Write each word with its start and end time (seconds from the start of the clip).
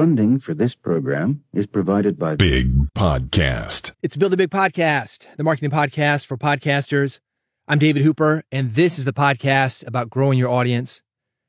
Funding 0.00 0.38
for 0.38 0.54
this 0.54 0.74
program 0.74 1.44
is 1.52 1.66
provided 1.66 2.18
by 2.18 2.34
Big 2.34 2.72
Podcast. 2.94 3.92
It's 4.02 4.16
Build 4.16 4.32
a 4.32 4.36
Big 4.38 4.48
Podcast, 4.48 5.26
the 5.36 5.44
marketing 5.44 5.70
podcast 5.70 6.24
for 6.24 6.38
podcasters. 6.38 7.20
I'm 7.68 7.78
David 7.78 8.00
Hooper, 8.00 8.42
and 8.50 8.70
this 8.70 8.98
is 8.98 9.04
the 9.04 9.12
podcast 9.12 9.86
about 9.86 10.08
growing 10.08 10.38
your 10.38 10.48
audience, 10.48 11.02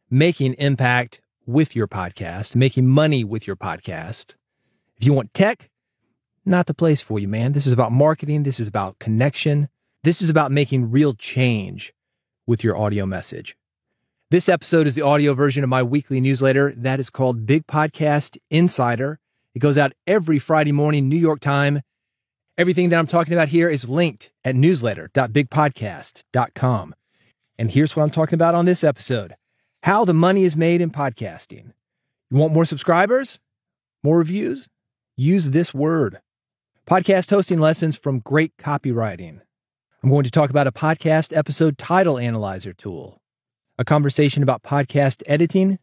making 0.09 0.55
impact 0.55 1.21
with 1.45 1.77
your 1.77 1.87
podcast, 1.87 2.53
making 2.57 2.89
money 2.89 3.23
with 3.23 3.47
your 3.47 3.55
podcast. 3.55 4.35
If 4.97 5.05
you 5.05 5.13
want 5.13 5.33
tech, 5.33 5.69
not 6.45 6.65
the 6.65 6.73
place 6.73 6.99
for 6.99 7.19
you, 7.19 7.29
man. 7.29 7.53
This 7.53 7.65
is 7.65 7.71
about 7.71 7.93
marketing. 7.93 8.43
This 8.43 8.59
is 8.59 8.67
about 8.67 8.99
connection. 8.99 9.69
This 10.03 10.21
is 10.21 10.29
about 10.29 10.51
making 10.51 10.91
real 10.91 11.13
change 11.13 11.93
with 12.45 12.65
your 12.65 12.77
audio 12.77 13.05
message. 13.05 13.55
This 14.31 14.47
episode 14.47 14.87
is 14.87 14.95
the 14.95 15.01
audio 15.01 15.33
version 15.33 15.61
of 15.61 15.69
my 15.69 15.83
weekly 15.83 16.21
newsletter 16.21 16.73
that 16.77 17.01
is 17.01 17.09
called 17.09 17.45
Big 17.45 17.67
Podcast 17.67 18.37
Insider. 18.49 19.19
It 19.53 19.59
goes 19.59 19.77
out 19.77 19.91
every 20.07 20.39
Friday 20.39 20.71
morning, 20.71 21.09
New 21.09 21.17
York 21.17 21.41
time. 21.41 21.81
Everything 22.57 22.87
that 22.87 22.97
I'm 22.97 23.07
talking 23.07 23.33
about 23.33 23.49
here 23.49 23.69
is 23.69 23.89
linked 23.89 24.31
at 24.45 24.55
newsletter.bigpodcast.com. 24.55 26.95
And 27.59 27.71
here's 27.71 27.93
what 27.93 28.03
I'm 28.03 28.09
talking 28.09 28.35
about 28.35 28.55
on 28.55 28.63
this 28.63 28.85
episode 28.85 29.35
how 29.83 30.05
the 30.05 30.13
money 30.13 30.45
is 30.45 30.55
made 30.55 30.79
in 30.79 30.91
podcasting. 30.91 31.73
You 32.29 32.37
want 32.37 32.53
more 32.53 32.63
subscribers? 32.63 33.37
More 34.01 34.19
reviews? 34.19 34.69
Use 35.17 35.49
this 35.49 35.73
word. 35.73 36.21
Podcast 36.87 37.31
hosting 37.31 37.59
lessons 37.59 37.97
from 37.97 38.19
great 38.19 38.55
copywriting. 38.55 39.41
I'm 40.01 40.09
going 40.09 40.23
to 40.23 40.31
talk 40.31 40.49
about 40.49 40.67
a 40.67 40.71
podcast 40.71 41.35
episode 41.35 41.77
title 41.77 42.17
analyzer 42.17 42.71
tool 42.71 43.20
a 43.81 43.83
conversation 43.83 44.43
about 44.43 44.61
podcast 44.61 45.23
editing, 45.25 45.79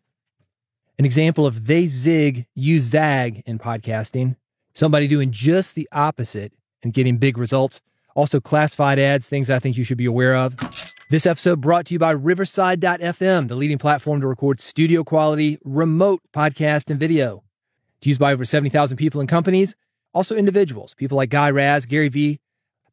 an 1.01 1.05
example 1.05 1.47
of 1.47 1.67
they 1.67 1.89
zig, 1.89 2.47
you 2.55 2.81
zag 2.81 3.43
in 3.45 3.59
podcasting, 3.59 4.37
somebody 4.73 5.09
doing 5.09 5.33
just 5.33 5.75
the 5.75 5.89
opposite 5.91 6.53
and 6.85 6.95
getting 6.95 7.19
big 7.19 7.37
results. 7.37 7.81
Also, 8.15 8.39
classified 8.39 9.01
ads, 9.01 9.29
things 9.29 9.51
I 9.51 9.59
think 9.59 9.77
you 9.77 9.83
should 9.83 9.99
be 9.99 10.05
aware 10.05 10.37
of. 10.37 10.57
This 11.11 11.27
episode 11.27 11.61
brought 11.61 11.87
to 11.87 11.95
you 11.95 11.99
by 11.99 12.13
Riverside.fm, 12.13 13.49
the 13.49 13.57
leading 13.57 13.79
platform 13.79 14.21
to 14.21 14.29
record 14.29 14.61
studio 14.61 15.03
quality 15.03 15.59
remote 15.65 16.21
podcast 16.33 16.93
and 16.93 17.01
video. 17.01 17.43
It's 17.97 18.07
used 18.07 18.21
by 18.21 18.33
over 18.33 18.45
70,000 18.45 18.97
people 18.97 19.19
and 19.19 19.29
companies, 19.29 19.75
also 20.15 20.37
individuals, 20.37 20.95
people 20.95 21.17
like 21.17 21.31
Guy 21.31 21.51
Raz, 21.51 21.85
Gary 21.85 22.11
Vee, 22.11 22.39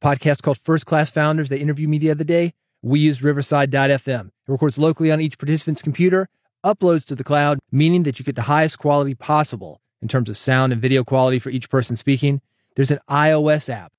podcast 0.02 0.42
called 0.42 0.58
First 0.58 0.88
Class 0.88 1.12
Founders. 1.12 1.50
They 1.50 1.60
interviewed 1.60 1.92
me 1.92 2.00
the 2.00 2.10
other 2.10 2.24
day. 2.24 2.54
We 2.86 3.00
used 3.00 3.24
Riverside.fm. 3.24 4.28
It 4.28 4.32
records 4.48 4.78
locally 4.78 5.12
on 5.12 5.20
each 5.20 5.40
participant's 5.40 5.82
computer, 5.82 6.28
uploads 6.64 7.04
to 7.08 7.16
the 7.16 7.24
cloud, 7.24 7.58
meaning 7.72 8.04
that 8.04 8.20
you 8.20 8.26
get 8.26 8.36
the 8.36 8.44
highest 8.44 8.78
quality 8.78 9.16
possible 9.16 9.82
in 10.04 10.08
terms 10.08 10.30
of 10.30 10.38
sound 10.38 10.72
and 10.72 10.80
video 10.80 11.04
quality 11.04 11.40
for 11.40 11.50
each 11.50 11.68
person 11.68 11.96
speaking. 11.96 12.42
There's 12.76 12.92
an 12.92 13.00
iOS 13.10 13.74
app. 13.74 13.92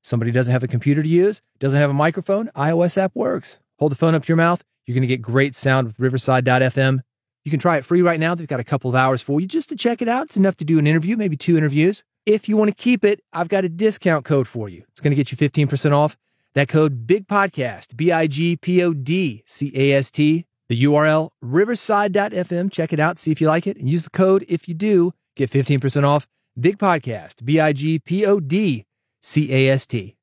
Somebody 0.00 0.30
doesn't 0.30 0.52
have 0.52 0.62
a 0.62 0.68
computer 0.68 1.02
to 1.02 1.08
use, 1.08 1.42
doesn't 1.58 1.78
have 1.78 1.90
a 1.90 1.92
microphone, 1.92 2.48
iOS 2.56 2.96
app 2.96 3.12
works. 3.14 3.58
Hold 3.78 3.92
the 3.92 3.96
phone 3.96 4.14
up 4.14 4.22
to 4.22 4.28
your 4.28 4.38
mouth. 4.38 4.64
You're 4.86 4.94
going 4.94 5.02
to 5.02 5.06
get 5.06 5.20
great 5.20 5.54
sound 5.54 5.86
with 5.86 6.00
Riverside.fm. 6.00 7.00
You 7.44 7.50
can 7.50 7.60
try 7.60 7.76
it 7.76 7.84
free 7.84 8.00
right 8.00 8.18
now. 8.18 8.34
They've 8.34 8.46
got 8.46 8.58
a 8.58 8.64
couple 8.64 8.88
of 8.88 8.96
hours 8.96 9.20
for 9.20 9.38
you 9.42 9.46
just 9.46 9.68
to 9.68 9.76
check 9.76 10.00
it 10.00 10.08
out. 10.08 10.28
It's 10.28 10.38
enough 10.38 10.56
to 10.56 10.64
do 10.64 10.78
an 10.78 10.86
interview, 10.86 11.18
maybe 11.18 11.36
two 11.36 11.58
interviews. 11.58 12.02
If 12.24 12.48
you 12.48 12.56
want 12.56 12.70
to 12.70 12.74
keep 12.74 13.04
it, 13.04 13.22
I've 13.34 13.48
got 13.48 13.66
a 13.66 13.68
discount 13.68 14.24
code 14.24 14.48
for 14.48 14.70
you. 14.70 14.84
It's 14.88 15.02
going 15.02 15.10
to 15.10 15.16
get 15.16 15.30
you 15.30 15.36
15% 15.36 15.92
off. 15.92 16.16
That 16.54 16.68
code 16.68 17.06
Big 17.06 17.28
Podcast, 17.28 17.96
B 17.96 18.10
I 18.10 18.26
G 18.26 18.56
P 18.56 18.82
O 18.82 18.92
D 18.92 19.44
C 19.46 19.72
A 19.74 19.92
S 19.92 20.10
T. 20.10 20.46
The 20.68 20.82
URL 20.84 21.30
riverside.fm. 21.42 22.70
Check 22.72 22.92
it 22.92 23.00
out, 23.00 23.18
see 23.18 23.30
if 23.32 23.40
you 23.40 23.48
like 23.48 23.66
it, 23.66 23.76
and 23.76 23.88
use 23.88 24.04
the 24.04 24.10
code 24.10 24.44
if 24.48 24.68
you 24.68 24.74
do. 24.74 25.12
Get 25.36 25.50
15% 25.50 26.04
off. 26.04 26.28
Big 26.58 26.78
Podcast, 26.78 27.44
B 27.44 27.60
I 27.60 27.72
G 27.72 27.98
P 27.98 28.26
O 28.26 28.40
D 28.40 28.84
C 29.22 29.52
A 29.52 29.68
S 29.70 29.86
T. 29.86 30.16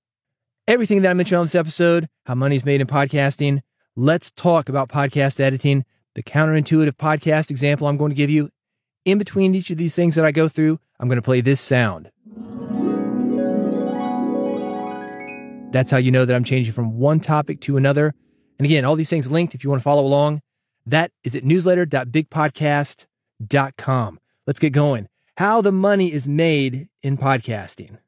Everything 0.68 1.02
that 1.02 1.12
I 1.12 1.14
mentioned 1.14 1.40
on 1.40 1.46
this 1.46 1.56
episode, 1.56 2.10
how 2.26 2.36
money's 2.36 2.66
made 2.66 2.82
in 2.82 2.88
podcasting. 2.88 3.62
Let's 3.96 4.30
talk 4.30 4.68
about 4.68 4.90
podcast 4.90 5.40
editing, 5.40 5.86
the 6.14 6.24
counterintuitive 6.24 6.94
podcast 6.98 7.50
example 7.50 7.88
I'm 7.88 7.96
going 7.96 8.12
to 8.12 8.16
give 8.16 8.30
you. 8.30 8.50
In 9.06 9.18
between 9.18 9.56
each 9.56 9.70
of 9.70 9.78
these 9.78 9.96
things 9.96 10.16
that 10.16 10.26
I 10.26 10.32
go 10.32 10.50
through, 10.50 10.80
I'm 11.00 11.08
going 11.08 11.16
to 11.16 11.22
play 11.22 11.40
this 11.40 11.62
sound. 11.62 12.12
That's 15.72 15.92
how 15.92 15.98
you 15.98 16.12
know 16.12 16.26
that 16.26 16.36
I'm 16.36 16.44
changing 16.44 16.74
from 16.74 16.98
one 16.98 17.20
topic 17.20 17.60
to 17.62 17.78
another. 17.78 18.16
And 18.58 18.66
again, 18.66 18.84
all 18.86 18.96
these 18.96 19.10
things 19.10 19.30
linked 19.30 19.54
if 19.54 19.64
you 19.64 19.70
want 19.70 19.82
to 19.82 19.84
follow 19.84 20.04
along. 20.06 20.42
That 20.86 21.12
is 21.24 21.36
at 21.36 21.44
newsletter.bigpodcast.com. 21.44 24.20
Let's 24.46 24.60
get 24.60 24.72
going. 24.72 25.08
How 25.36 25.62
the 25.62 25.72
money 25.72 26.12
is 26.12 26.28
made 26.28 26.90
in 27.04 27.18
podcasting. 27.18 28.00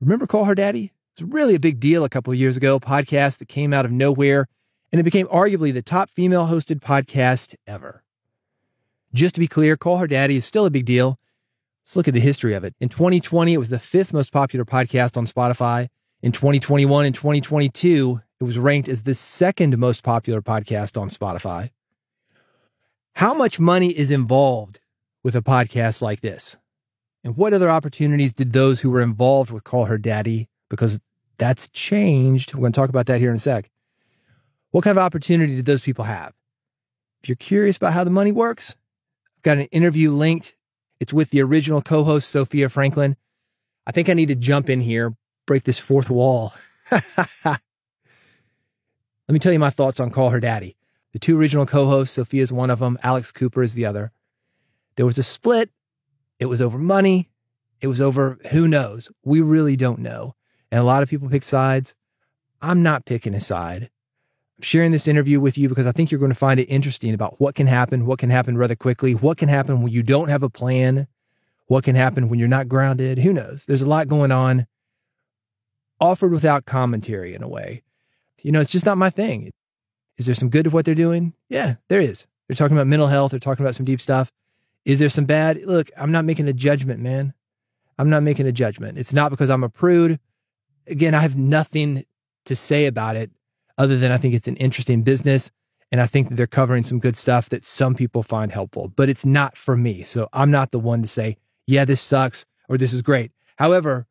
Remember 0.00 0.26
Call 0.26 0.44
Her 0.44 0.54
Daddy? 0.54 0.92
It's 1.12 1.22
really 1.22 1.56
a 1.56 1.60
big 1.60 1.80
deal 1.80 2.04
a 2.04 2.08
couple 2.08 2.32
of 2.32 2.38
years 2.38 2.56
ago, 2.56 2.78
podcast 2.78 3.38
that 3.38 3.48
came 3.48 3.74
out 3.74 3.84
of 3.84 3.90
nowhere, 3.90 4.46
and 4.92 5.00
it 5.00 5.04
became 5.04 5.26
arguably 5.26 5.74
the 5.74 5.82
top 5.82 6.08
female 6.08 6.46
hosted 6.46 6.80
podcast 6.80 7.56
ever. 7.66 8.04
Just 9.12 9.34
to 9.34 9.40
be 9.40 9.48
clear, 9.48 9.76
Call 9.76 9.98
Her 9.98 10.06
Daddy 10.06 10.36
is 10.36 10.44
still 10.44 10.64
a 10.64 10.70
big 10.70 10.84
deal. 10.84 11.18
Let's 11.82 11.96
look 11.96 12.06
at 12.06 12.14
the 12.14 12.20
history 12.20 12.54
of 12.54 12.62
it. 12.62 12.76
In 12.78 12.88
2020, 12.88 13.54
it 13.54 13.58
was 13.58 13.70
the 13.70 13.80
fifth 13.80 14.12
most 14.12 14.32
popular 14.32 14.64
podcast 14.64 15.16
on 15.16 15.26
Spotify. 15.26 15.88
In 16.20 16.32
2021 16.32 17.06
and 17.06 17.14
2022, 17.14 18.20
it 18.40 18.44
was 18.44 18.58
ranked 18.58 18.88
as 18.88 19.04
the 19.04 19.14
second 19.14 19.78
most 19.78 20.02
popular 20.02 20.42
podcast 20.42 21.00
on 21.00 21.10
Spotify. 21.10 21.70
How 23.14 23.34
much 23.34 23.60
money 23.60 23.96
is 23.96 24.10
involved 24.10 24.80
with 25.22 25.36
a 25.36 25.42
podcast 25.42 26.02
like 26.02 26.20
this? 26.20 26.56
And 27.22 27.36
what 27.36 27.52
other 27.52 27.70
opportunities 27.70 28.32
did 28.32 28.52
those 28.52 28.80
who 28.80 28.90
were 28.90 29.00
involved 29.00 29.52
with 29.52 29.62
Call 29.62 29.84
Her 29.84 29.96
Daddy, 29.96 30.48
because 30.68 30.98
that's 31.36 31.68
changed. 31.68 32.52
We're 32.52 32.62
going 32.62 32.72
to 32.72 32.80
talk 32.80 32.90
about 32.90 33.06
that 33.06 33.20
here 33.20 33.30
in 33.30 33.36
a 33.36 33.40
sec. 33.40 33.70
What 34.72 34.82
kind 34.82 34.98
of 34.98 35.04
opportunity 35.04 35.54
did 35.54 35.66
those 35.66 35.82
people 35.82 36.06
have? 36.06 36.34
If 37.22 37.28
you're 37.28 37.36
curious 37.36 37.76
about 37.76 37.92
how 37.92 38.02
the 38.02 38.10
money 38.10 38.32
works, 38.32 38.74
I've 39.36 39.42
got 39.42 39.58
an 39.58 39.66
interview 39.66 40.10
linked. 40.10 40.56
It's 40.98 41.12
with 41.12 41.30
the 41.30 41.42
original 41.42 41.80
co 41.80 42.02
host, 42.02 42.28
Sophia 42.28 42.68
Franklin. 42.68 43.16
I 43.86 43.92
think 43.92 44.08
I 44.08 44.14
need 44.14 44.28
to 44.28 44.34
jump 44.34 44.68
in 44.68 44.80
here, 44.80 45.14
break 45.48 45.64
this 45.64 45.80
fourth 45.80 46.10
wall. 46.10 46.52
Let 46.92 47.60
me 49.28 49.40
tell 49.40 49.52
you 49.52 49.58
my 49.58 49.70
thoughts 49.70 49.98
on 49.98 50.10
Call 50.10 50.30
Her 50.30 50.38
Daddy. 50.38 50.76
The 51.12 51.18
two 51.18 51.38
original 51.38 51.66
co 51.66 51.86
hosts, 51.86 52.14
Sophia 52.14 52.42
is 52.42 52.52
one 52.52 52.70
of 52.70 52.78
them, 52.78 52.98
Alex 53.02 53.32
Cooper 53.32 53.62
is 53.62 53.74
the 53.74 53.86
other. 53.86 54.12
There 54.94 55.06
was 55.06 55.18
a 55.18 55.22
split. 55.22 55.70
It 56.38 56.46
was 56.46 56.62
over 56.62 56.78
money. 56.78 57.30
It 57.80 57.88
was 57.88 58.00
over 58.00 58.38
who 58.50 58.68
knows. 58.68 59.10
We 59.24 59.40
really 59.40 59.74
don't 59.74 60.00
know. 60.00 60.34
And 60.70 60.80
a 60.80 60.84
lot 60.84 61.02
of 61.02 61.08
people 61.08 61.28
pick 61.28 61.44
sides. 61.44 61.94
I'm 62.60 62.82
not 62.82 63.06
picking 63.06 63.34
a 63.34 63.40
side. 63.40 63.90
I'm 64.58 64.62
sharing 64.62 64.92
this 64.92 65.08
interview 65.08 65.40
with 65.40 65.56
you 65.56 65.68
because 65.68 65.86
I 65.86 65.92
think 65.92 66.10
you're 66.10 66.20
going 66.20 66.32
to 66.32 66.38
find 66.38 66.60
it 66.60 66.64
interesting 66.64 67.14
about 67.14 67.40
what 67.40 67.54
can 67.54 67.68
happen, 67.68 68.06
what 68.06 68.18
can 68.18 68.30
happen 68.30 68.58
rather 68.58 68.76
quickly, 68.76 69.14
what 69.14 69.38
can 69.38 69.48
happen 69.48 69.82
when 69.82 69.92
you 69.92 70.02
don't 70.02 70.28
have 70.28 70.42
a 70.42 70.50
plan, 70.50 71.06
what 71.66 71.84
can 71.84 71.94
happen 71.94 72.28
when 72.28 72.38
you're 72.38 72.48
not 72.48 72.68
grounded. 72.68 73.20
Who 73.20 73.32
knows? 73.32 73.64
There's 73.64 73.82
a 73.82 73.88
lot 73.88 74.08
going 74.08 74.32
on 74.32 74.66
offered 76.00 76.32
without 76.32 76.64
commentary 76.64 77.34
in 77.34 77.42
a 77.42 77.48
way. 77.48 77.82
You 78.42 78.52
know, 78.52 78.60
it's 78.60 78.72
just 78.72 78.86
not 78.86 78.98
my 78.98 79.10
thing. 79.10 79.50
Is 80.16 80.26
there 80.26 80.34
some 80.34 80.48
good 80.48 80.64
to 80.64 80.70
what 80.70 80.84
they're 80.84 80.94
doing? 80.94 81.34
Yeah, 81.48 81.76
there 81.88 82.00
is. 82.00 82.26
They're 82.46 82.56
talking 82.56 82.76
about 82.76 82.86
mental 82.86 83.08
health. 83.08 83.30
They're 83.30 83.40
talking 83.40 83.64
about 83.64 83.74
some 83.74 83.86
deep 83.86 84.00
stuff. 84.00 84.30
Is 84.84 84.98
there 84.98 85.08
some 85.08 85.26
bad? 85.26 85.58
Look, 85.66 85.90
I'm 85.96 86.12
not 86.12 86.24
making 86.24 86.48
a 86.48 86.52
judgment, 86.52 87.00
man. 87.00 87.34
I'm 87.98 88.10
not 88.10 88.22
making 88.22 88.46
a 88.46 88.52
judgment. 88.52 88.96
It's 88.96 89.12
not 89.12 89.30
because 89.30 89.50
I'm 89.50 89.64
a 89.64 89.68
prude. 89.68 90.18
Again, 90.86 91.14
I 91.14 91.20
have 91.20 91.36
nothing 91.36 92.04
to 92.46 92.56
say 92.56 92.86
about 92.86 93.16
it 93.16 93.30
other 93.76 93.98
than 93.98 94.10
I 94.10 94.16
think 94.16 94.34
it's 94.34 94.48
an 94.48 94.56
interesting 94.56 95.02
business. 95.02 95.50
And 95.90 96.00
I 96.00 96.06
think 96.06 96.28
that 96.28 96.34
they're 96.34 96.46
covering 96.46 96.82
some 96.82 96.98
good 96.98 97.16
stuff 97.16 97.48
that 97.48 97.64
some 97.64 97.94
people 97.94 98.22
find 98.22 98.52
helpful, 98.52 98.88
but 98.88 99.08
it's 99.08 99.24
not 99.24 99.56
for 99.56 99.76
me. 99.76 100.02
So 100.02 100.28
I'm 100.32 100.50
not 100.50 100.70
the 100.70 100.78
one 100.78 101.02
to 101.02 101.08
say, 101.08 101.38
yeah, 101.66 101.84
this 101.84 102.00
sucks 102.00 102.44
or 102.68 102.76
this 102.76 102.92
is 102.92 103.02
great. 103.02 103.32
However, 103.56 104.06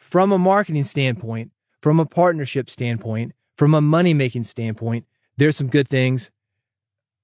from 0.00 0.32
a 0.32 0.38
marketing 0.38 0.82
standpoint, 0.82 1.52
from 1.82 2.00
a 2.00 2.06
partnership 2.06 2.70
standpoint, 2.70 3.32
from 3.52 3.74
a 3.74 3.82
money 3.82 4.14
making 4.14 4.44
standpoint, 4.44 5.04
there's 5.36 5.58
some 5.58 5.68
good 5.68 5.86
things. 5.86 6.30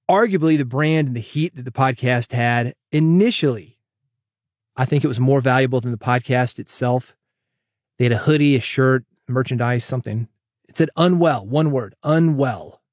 Arguably, 0.09 0.59
the 0.59 0.63
brand 0.63 1.07
and 1.07 1.15
the 1.15 1.21
heat 1.21 1.55
that 1.55 1.65
the 1.65 1.71
podcast 1.71 2.33
had 2.33 2.75
initially, 2.91 3.79
I 4.75 4.85
think 4.85 5.03
it 5.03 5.07
was 5.07 5.19
more 5.19 5.41
valuable 5.41 5.81
than 5.81 5.89
the 5.89 5.97
podcast 5.97 6.59
itself. 6.59 7.15
They 7.97 8.05
had 8.05 8.11
a 8.11 8.19
hoodie, 8.19 8.55
a 8.55 8.61
shirt, 8.61 9.05
merchandise, 9.27 9.83
something. 9.83 10.27
It 10.69 10.77
said 10.77 10.91
unwell, 10.95 11.47
one 11.47 11.71
word, 11.71 11.95
unwell. 12.03 12.83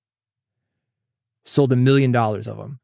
Sold 1.45 1.73
a 1.73 1.77
million 1.77 2.11
dollars 2.11 2.47
of 2.47 2.57
them. 2.57 2.81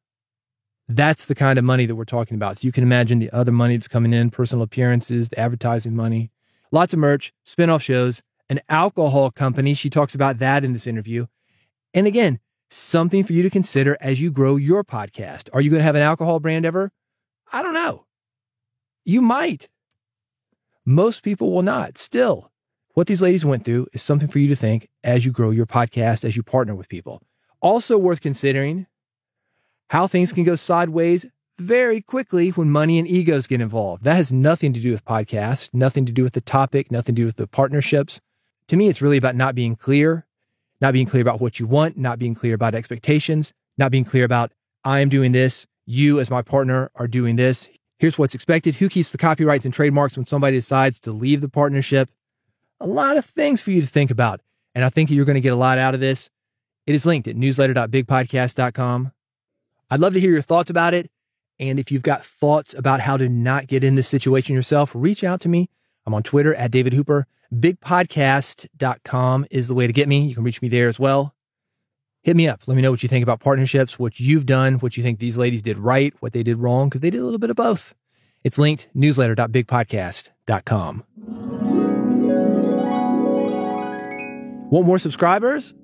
That's 0.87 1.25
the 1.25 1.35
kind 1.35 1.58
of 1.58 1.64
money 1.64 1.87
that 1.87 1.96
we're 1.96 2.05
talking 2.05 2.35
about. 2.35 2.58
So 2.58 2.67
you 2.67 2.73
can 2.73 2.85
imagine 2.85 3.20
the 3.20 3.31
other 3.31 3.53
money 3.53 3.76
that's 3.76 3.88
coming 3.88 4.12
in, 4.12 4.29
personal 4.29 4.62
appearances, 4.62 5.31
the 5.31 5.41
advertising 5.41 5.96
money 5.96 6.31
lots 6.70 6.93
of 6.93 6.99
merch, 6.99 7.32
spin-off 7.44 7.82
shows, 7.82 8.22
an 8.49 8.61
alcohol 8.69 9.31
company. 9.31 9.75
She 9.75 9.90
talks 9.90 10.14
about 10.14 10.38
that 10.38 10.64
in 10.64 10.72
this 10.72 10.87
interview. 10.87 11.26
And 11.94 12.06
again, 12.06 12.40
something 12.69 13.25
for 13.25 13.32
you 13.32 13.43
to 13.43 13.50
consider 13.50 13.96
as 14.00 14.20
you 14.20 14.31
grow 14.31 14.56
your 14.56 14.84
podcast. 14.84 15.49
Are 15.52 15.61
you 15.61 15.70
going 15.70 15.81
to 15.81 15.84
have 15.84 15.96
an 15.96 16.02
alcohol 16.02 16.40
brand 16.40 16.64
ever? 16.64 16.90
I 17.52 17.62
don't 17.62 17.75
know. 17.75 18.06
You 19.05 19.20
might. 19.22 19.69
Most 20.84 21.22
people 21.22 21.52
will 21.52 21.62
not. 21.62 21.99
Still, 21.99 22.50
what 22.94 23.06
these 23.06 23.22
ladies 23.22 23.44
went 23.44 23.64
through 23.64 23.87
is 23.93 24.02
something 24.02 24.28
for 24.28 24.38
you 24.38 24.49
to 24.49 24.56
think 24.56 24.88
as 25.02 25.25
you 25.25 25.32
grow 25.32 25.50
your 25.50 25.67
podcast, 25.67 26.25
as 26.25 26.37
you 26.37 26.43
partner 26.43 26.75
with 26.75 26.88
people. 26.88 27.22
Also 27.61 27.99
worth 27.99 28.20
considering 28.20 28.87
how 29.90 30.06
things 30.06 30.32
can 30.32 30.44
go 30.44 30.55
sideways 30.55 31.26
very 31.60 32.00
quickly 32.00 32.50
when 32.50 32.70
money 32.70 32.98
and 32.98 33.06
egos 33.06 33.46
get 33.46 33.60
involved. 33.60 34.02
That 34.02 34.16
has 34.16 34.32
nothing 34.32 34.72
to 34.72 34.80
do 34.80 34.90
with 34.90 35.04
podcasts, 35.04 35.72
nothing 35.72 36.04
to 36.06 36.12
do 36.12 36.22
with 36.22 36.32
the 36.32 36.40
topic, 36.40 36.90
nothing 36.90 37.14
to 37.14 37.22
do 37.22 37.26
with 37.26 37.36
the 37.36 37.46
partnerships. 37.46 38.20
To 38.68 38.76
me, 38.76 38.88
it's 38.88 39.02
really 39.02 39.16
about 39.16 39.36
not 39.36 39.54
being 39.54 39.76
clear, 39.76 40.26
not 40.80 40.92
being 40.92 41.06
clear 41.06 41.22
about 41.22 41.40
what 41.40 41.60
you 41.60 41.66
want, 41.66 41.96
not 41.96 42.18
being 42.18 42.34
clear 42.34 42.54
about 42.54 42.74
expectations, 42.74 43.52
not 43.78 43.90
being 43.90 44.04
clear 44.04 44.24
about, 44.24 44.52
I 44.84 45.00
am 45.00 45.08
doing 45.08 45.32
this, 45.32 45.66
you 45.86 46.20
as 46.20 46.30
my 46.30 46.42
partner 46.42 46.90
are 46.94 47.08
doing 47.08 47.36
this. 47.36 47.68
Here's 47.98 48.18
what's 48.18 48.34
expected. 48.34 48.76
Who 48.76 48.88
keeps 48.88 49.12
the 49.12 49.18
copyrights 49.18 49.64
and 49.64 49.74
trademarks 49.74 50.16
when 50.16 50.26
somebody 50.26 50.56
decides 50.56 50.98
to 51.00 51.12
leave 51.12 51.42
the 51.42 51.48
partnership? 51.48 52.08
A 52.80 52.86
lot 52.86 53.16
of 53.16 53.26
things 53.26 53.60
for 53.60 53.72
you 53.72 53.82
to 53.82 53.86
think 53.86 54.10
about. 54.10 54.40
And 54.74 54.84
I 54.84 54.88
think 54.88 55.10
you're 55.10 55.26
going 55.26 55.34
to 55.34 55.40
get 55.40 55.52
a 55.52 55.56
lot 55.56 55.78
out 55.78 55.94
of 55.94 56.00
this. 56.00 56.30
It 56.86 56.94
is 56.94 57.04
linked 57.04 57.28
at 57.28 57.36
newsletter.bigpodcast.com. 57.36 59.12
I'd 59.90 60.00
love 60.00 60.14
to 60.14 60.20
hear 60.20 60.30
your 60.30 60.42
thoughts 60.42 60.70
about 60.70 60.94
it. 60.94 61.10
And 61.60 61.78
if 61.78 61.92
you've 61.92 62.02
got 62.02 62.24
thoughts 62.24 62.72
about 62.72 63.00
how 63.00 63.18
to 63.18 63.28
not 63.28 63.66
get 63.66 63.84
in 63.84 63.94
this 63.94 64.08
situation 64.08 64.54
yourself, 64.54 64.92
reach 64.94 65.22
out 65.22 65.42
to 65.42 65.48
me. 65.48 65.68
I'm 66.06 66.14
on 66.14 66.22
Twitter 66.22 66.54
at 66.54 66.70
David 66.70 66.94
Hooper. 66.94 67.26
Bigpodcast.com 67.54 69.46
is 69.50 69.68
the 69.68 69.74
way 69.74 69.86
to 69.86 69.92
get 69.92 70.08
me. 70.08 70.26
You 70.26 70.34
can 70.34 70.42
reach 70.42 70.62
me 70.62 70.70
there 70.70 70.88
as 70.88 70.98
well. 70.98 71.34
Hit 72.22 72.34
me 72.34 72.48
up. 72.48 72.62
Let 72.66 72.76
me 72.76 72.82
know 72.82 72.90
what 72.90 73.02
you 73.02 73.10
think 73.10 73.22
about 73.22 73.40
partnerships, 73.40 73.98
what 73.98 74.18
you've 74.18 74.46
done, 74.46 74.76
what 74.76 74.96
you 74.96 75.02
think 75.02 75.18
these 75.18 75.36
ladies 75.36 75.60
did 75.60 75.76
right, 75.76 76.14
what 76.20 76.32
they 76.32 76.42
did 76.42 76.56
wrong, 76.56 76.88
because 76.88 77.02
they 77.02 77.10
did 77.10 77.20
a 77.20 77.24
little 77.24 77.38
bit 77.38 77.50
of 77.50 77.56
both. 77.56 77.94
It's 78.42 78.58
linked 78.58 78.88
newsletter.bigpodcast.com. 78.94 81.04
Want 84.70 84.86
more 84.86 84.98
subscribers? 84.98 85.74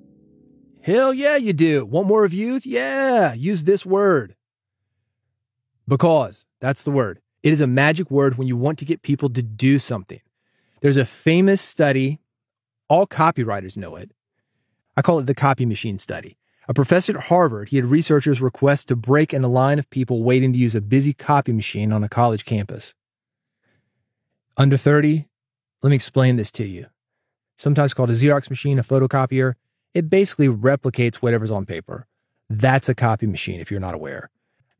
Hell 0.80 1.12
yeah, 1.12 1.36
you 1.36 1.52
do. 1.52 1.84
Want 1.84 2.08
more 2.08 2.22
reviews? 2.22 2.64
Yeah, 2.64 3.34
use 3.34 3.64
this 3.64 3.84
word. 3.84 4.36
Because 5.88 6.46
that's 6.60 6.82
the 6.82 6.90
word. 6.90 7.20
It 7.42 7.52
is 7.52 7.60
a 7.60 7.66
magic 7.66 8.10
word 8.10 8.38
when 8.38 8.48
you 8.48 8.56
want 8.56 8.78
to 8.78 8.84
get 8.84 9.02
people 9.02 9.28
to 9.30 9.42
do 9.42 9.78
something. 9.78 10.20
There's 10.80 10.96
a 10.96 11.04
famous 11.04 11.60
study, 11.60 12.20
all 12.88 13.06
copywriters 13.06 13.76
know 13.76 13.96
it. 13.96 14.10
I 14.96 15.02
call 15.02 15.18
it 15.18 15.26
the 15.26 15.34
copy 15.34 15.66
machine 15.66 15.98
study. 15.98 16.38
A 16.68 16.74
professor 16.74 17.16
at 17.16 17.24
Harvard, 17.24 17.68
he 17.68 17.76
had 17.76 17.84
researchers 17.84 18.40
request 18.40 18.88
to 18.88 18.96
break 18.96 19.32
in 19.32 19.44
a 19.44 19.48
line 19.48 19.78
of 19.78 19.88
people 19.90 20.24
waiting 20.24 20.52
to 20.52 20.58
use 20.58 20.74
a 20.74 20.80
busy 20.80 21.12
copy 21.12 21.52
machine 21.52 21.92
on 21.92 22.02
a 22.02 22.08
college 22.08 22.44
campus. 22.44 22.94
Under 24.56 24.76
30, 24.76 25.28
let 25.82 25.90
me 25.90 25.96
explain 25.96 26.36
this 26.36 26.50
to 26.52 26.66
you. 26.66 26.86
Sometimes 27.56 27.94
called 27.94 28.10
a 28.10 28.14
Xerox 28.14 28.50
machine, 28.50 28.78
a 28.78 28.82
photocopier, 28.82 29.54
it 29.94 30.10
basically 30.10 30.48
replicates 30.48 31.16
whatever's 31.16 31.50
on 31.50 31.64
paper. 31.66 32.06
That's 32.50 32.88
a 32.88 32.94
copy 32.94 33.26
machine 33.26 33.60
if 33.60 33.70
you're 33.70 33.80
not 33.80 33.94
aware. 33.94 34.30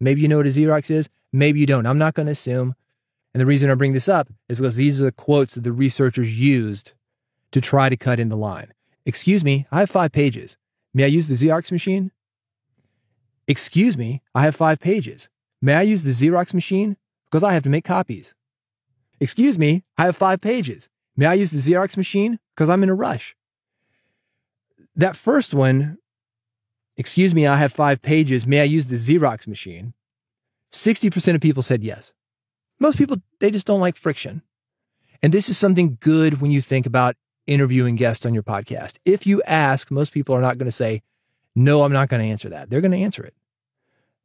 Maybe 0.00 0.20
you 0.20 0.28
know 0.28 0.36
what 0.38 0.46
a 0.46 0.50
Xerox 0.50 0.90
is, 0.90 1.08
maybe 1.32 1.60
you 1.60 1.66
don't. 1.66 1.86
I'm 1.86 1.98
not 1.98 2.14
going 2.14 2.26
to 2.26 2.32
assume. 2.32 2.74
And 3.32 3.40
the 3.40 3.46
reason 3.46 3.70
I 3.70 3.74
bring 3.74 3.92
this 3.92 4.08
up 4.08 4.28
is 4.48 4.58
because 4.58 4.76
these 4.76 5.00
are 5.00 5.04
the 5.04 5.12
quotes 5.12 5.54
that 5.54 5.64
the 5.64 5.72
researchers 5.72 6.40
used 6.40 6.94
to 7.50 7.60
try 7.60 7.88
to 7.88 7.96
cut 7.96 8.18
in 8.18 8.28
the 8.28 8.36
line. 8.36 8.72
Excuse 9.04 9.44
me, 9.44 9.66
I 9.70 9.80
have 9.80 9.90
five 9.90 10.12
pages. 10.12 10.56
May 10.94 11.04
I 11.04 11.08
use 11.08 11.28
the 11.28 11.34
Xerox 11.34 11.70
machine? 11.70 12.12
Excuse 13.46 13.96
me, 13.96 14.22
I 14.34 14.42
have 14.42 14.56
five 14.56 14.80
pages. 14.80 15.28
May 15.62 15.74
I 15.74 15.82
use 15.82 16.02
the 16.02 16.10
Xerox 16.10 16.52
machine? 16.52 16.96
Because 17.26 17.44
I 17.44 17.52
have 17.52 17.62
to 17.64 17.68
make 17.68 17.84
copies. 17.84 18.34
Excuse 19.20 19.58
me, 19.58 19.84
I 19.96 20.06
have 20.06 20.16
five 20.16 20.40
pages. 20.40 20.88
May 21.16 21.26
I 21.26 21.34
use 21.34 21.50
the 21.50 21.58
Xerox 21.58 21.96
machine? 21.96 22.38
Because 22.54 22.68
I'm 22.68 22.82
in 22.82 22.88
a 22.88 22.94
rush. 22.94 23.36
That 24.94 25.16
first 25.16 25.54
one 25.54 25.98
Excuse 26.96 27.34
me, 27.34 27.46
I 27.46 27.56
have 27.56 27.72
five 27.72 28.00
pages. 28.00 28.46
May 28.46 28.60
I 28.60 28.64
use 28.64 28.86
the 28.86 28.96
Xerox 28.96 29.46
machine? 29.46 29.92
60% 30.72 31.34
of 31.34 31.40
people 31.40 31.62
said 31.62 31.82
yes. 31.82 32.12
Most 32.80 32.98
people, 32.98 33.18
they 33.40 33.50
just 33.50 33.66
don't 33.66 33.80
like 33.80 33.96
friction. 33.96 34.42
And 35.22 35.32
this 35.32 35.48
is 35.48 35.58
something 35.58 35.98
good 36.00 36.40
when 36.40 36.50
you 36.50 36.60
think 36.60 36.86
about 36.86 37.16
interviewing 37.46 37.96
guests 37.96 38.26
on 38.26 38.34
your 38.34 38.42
podcast. 38.42 38.98
If 39.04 39.26
you 39.26 39.42
ask, 39.46 39.90
most 39.90 40.12
people 40.12 40.34
are 40.34 40.40
not 40.40 40.58
going 40.58 40.66
to 40.66 40.72
say, 40.72 41.02
no, 41.54 41.82
I'm 41.82 41.92
not 41.92 42.08
going 42.08 42.20
to 42.22 42.28
answer 42.28 42.48
that. 42.50 42.68
They're 42.68 42.80
going 42.80 42.92
to 42.92 42.98
answer 42.98 43.24
it. 43.24 43.34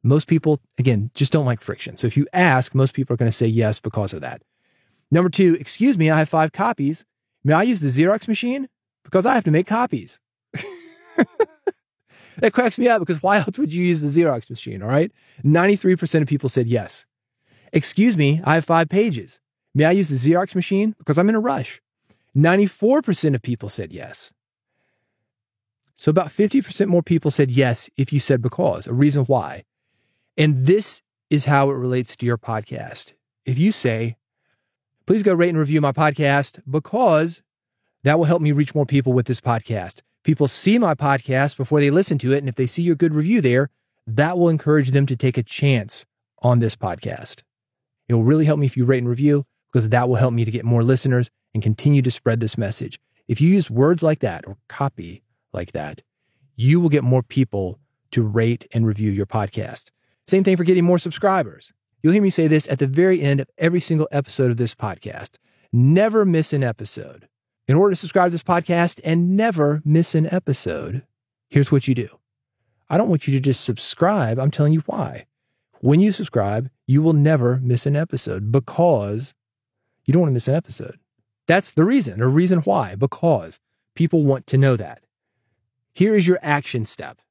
Most 0.02 0.26
people, 0.26 0.60
again, 0.78 1.10
just 1.14 1.32
don't 1.32 1.46
like 1.46 1.60
friction. 1.60 1.96
So 1.96 2.06
if 2.06 2.16
you 2.16 2.26
ask, 2.32 2.74
most 2.74 2.94
people 2.94 3.14
are 3.14 3.16
going 3.16 3.30
to 3.30 3.36
say 3.36 3.46
yes 3.46 3.80
because 3.80 4.12
of 4.12 4.20
that. 4.20 4.42
Number 5.10 5.30
two, 5.30 5.56
excuse 5.60 5.96
me, 5.96 6.10
I 6.10 6.18
have 6.18 6.28
five 6.28 6.52
copies. 6.52 7.04
May 7.44 7.54
I 7.54 7.62
use 7.62 7.80
the 7.80 7.88
Xerox 7.88 8.26
machine? 8.26 8.68
Because 9.04 9.26
I 9.26 9.34
have 9.34 9.44
to 9.44 9.50
make 9.50 9.66
copies. 9.66 10.20
That 12.38 12.52
cracks 12.52 12.78
me 12.78 12.88
up 12.88 13.00
because 13.00 13.22
why 13.22 13.38
else 13.38 13.58
would 13.58 13.74
you 13.74 13.84
use 13.84 14.00
the 14.00 14.08
Xerox 14.08 14.48
machine? 14.48 14.82
All 14.82 14.88
right. 14.88 15.12
93% 15.44 16.22
of 16.22 16.28
people 16.28 16.48
said 16.48 16.66
yes. 16.66 17.06
Excuse 17.72 18.16
me, 18.16 18.40
I 18.44 18.54
have 18.54 18.64
five 18.64 18.88
pages. 18.88 19.40
May 19.74 19.86
I 19.86 19.92
use 19.92 20.08
the 20.08 20.16
Xerox 20.16 20.54
machine? 20.54 20.94
Because 20.98 21.18
I'm 21.18 21.28
in 21.28 21.34
a 21.34 21.40
rush. 21.40 21.80
94% 22.36 23.34
of 23.34 23.42
people 23.42 23.68
said 23.68 23.92
yes. 23.92 24.32
So 25.94 26.10
about 26.10 26.28
50% 26.28 26.88
more 26.88 27.02
people 27.02 27.30
said 27.30 27.50
yes 27.50 27.88
if 27.96 28.12
you 28.12 28.18
said 28.18 28.42
because, 28.42 28.86
a 28.86 28.92
reason 28.92 29.24
why. 29.24 29.64
And 30.36 30.66
this 30.66 31.02
is 31.30 31.44
how 31.46 31.70
it 31.70 31.74
relates 31.74 32.16
to 32.16 32.26
your 32.26 32.38
podcast. 32.38 33.12
If 33.44 33.58
you 33.58 33.72
say, 33.72 34.16
please 35.06 35.22
go 35.22 35.34
rate 35.34 35.50
and 35.50 35.58
review 35.58 35.80
my 35.80 35.92
podcast 35.92 36.60
because 36.68 37.42
that 38.02 38.18
will 38.18 38.24
help 38.24 38.42
me 38.42 38.52
reach 38.52 38.74
more 38.74 38.86
people 38.86 39.12
with 39.12 39.26
this 39.26 39.40
podcast 39.40 40.02
people 40.22 40.48
see 40.48 40.78
my 40.78 40.94
podcast 40.94 41.56
before 41.56 41.80
they 41.80 41.90
listen 41.90 42.18
to 42.18 42.32
it. 42.32 42.38
And 42.38 42.48
if 42.48 42.54
they 42.54 42.66
see 42.66 42.82
your 42.82 42.96
good 42.96 43.14
review 43.14 43.40
there, 43.40 43.68
that 44.06 44.38
will 44.38 44.48
encourage 44.48 44.90
them 44.90 45.06
to 45.06 45.16
take 45.16 45.38
a 45.38 45.42
chance 45.42 46.06
on 46.40 46.58
this 46.58 46.76
podcast. 46.76 47.42
It 48.08 48.14
will 48.14 48.24
really 48.24 48.44
help 48.44 48.58
me 48.58 48.66
if 48.66 48.76
you 48.76 48.84
rate 48.84 48.98
and 48.98 49.08
review 49.08 49.44
because 49.72 49.88
that 49.88 50.08
will 50.08 50.16
help 50.16 50.34
me 50.34 50.44
to 50.44 50.50
get 50.50 50.64
more 50.64 50.82
listeners 50.82 51.30
and 51.54 51.62
continue 51.62 52.02
to 52.02 52.10
spread 52.10 52.40
this 52.40 52.58
message. 52.58 52.98
If 53.28 53.40
you 53.40 53.48
use 53.48 53.70
words 53.70 54.02
like 54.02 54.18
that 54.20 54.46
or 54.46 54.58
copy 54.68 55.22
like 55.52 55.72
that, 55.72 56.02
you 56.56 56.80
will 56.80 56.88
get 56.88 57.04
more 57.04 57.22
people 57.22 57.78
to 58.10 58.22
rate 58.22 58.66
and 58.72 58.86
review 58.86 59.10
your 59.10 59.26
podcast. 59.26 59.90
Same 60.26 60.44
thing 60.44 60.56
for 60.56 60.64
getting 60.64 60.84
more 60.84 60.98
subscribers. 60.98 61.72
You'll 62.02 62.12
hear 62.12 62.22
me 62.22 62.30
say 62.30 62.46
this 62.46 62.70
at 62.70 62.78
the 62.78 62.86
very 62.86 63.20
end 63.20 63.40
of 63.40 63.48
every 63.58 63.80
single 63.80 64.08
episode 64.10 64.50
of 64.50 64.56
this 64.56 64.74
podcast. 64.74 65.38
Never 65.72 66.26
miss 66.26 66.52
an 66.52 66.62
episode. 66.62 67.28
In 67.72 67.78
order 67.78 67.92
to 67.92 67.96
subscribe 67.96 68.26
to 68.26 68.32
this 68.32 68.42
podcast 68.42 69.00
and 69.02 69.34
never 69.34 69.80
miss 69.82 70.14
an 70.14 70.30
episode, 70.30 71.06
here's 71.48 71.72
what 71.72 71.88
you 71.88 71.94
do. 71.94 72.18
I 72.90 72.98
don't 72.98 73.08
want 73.08 73.26
you 73.26 73.32
to 73.32 73.40
just 73.40 73.64
subscribe. 73.64 74.38
I'm 74.38 74.50
telling 74.50 74.74
you 74.74 74.82
why. 74.84 75.24
When 75.80 75.98
you 75.98 76.12
subscribe, 76.12 76.68
you 76.86 77.00
will 77.00 77.14
never 77.14 77.60
miss 77.62 77.86
an 77.86 77.96
episode 77.96 78.52
because 78.52 79.32
you 80.04 80.12
don't 80.12 80.20
want 80.20 80.32
to 80.32 80.34
miss 80.34 80.48
an 80.48 80.54
episode. 80.54 80.96
That's 81.46 81.72
the 81.72 81.84
reason, 81.84 82.20
or 82.20 82.28
reason 82.28 82.58
why, 82.58 82.94
because 82.94 83.58
people 83.94 84.22
want 84.22 84.46
to 84.48 84.58
know 84.58 84.76
that. 84.76 85.00
Here 85.94 86.14
is 86.14 86.28
your 86.28 86.40
action 86.42 86.84
step. 86.84 87.22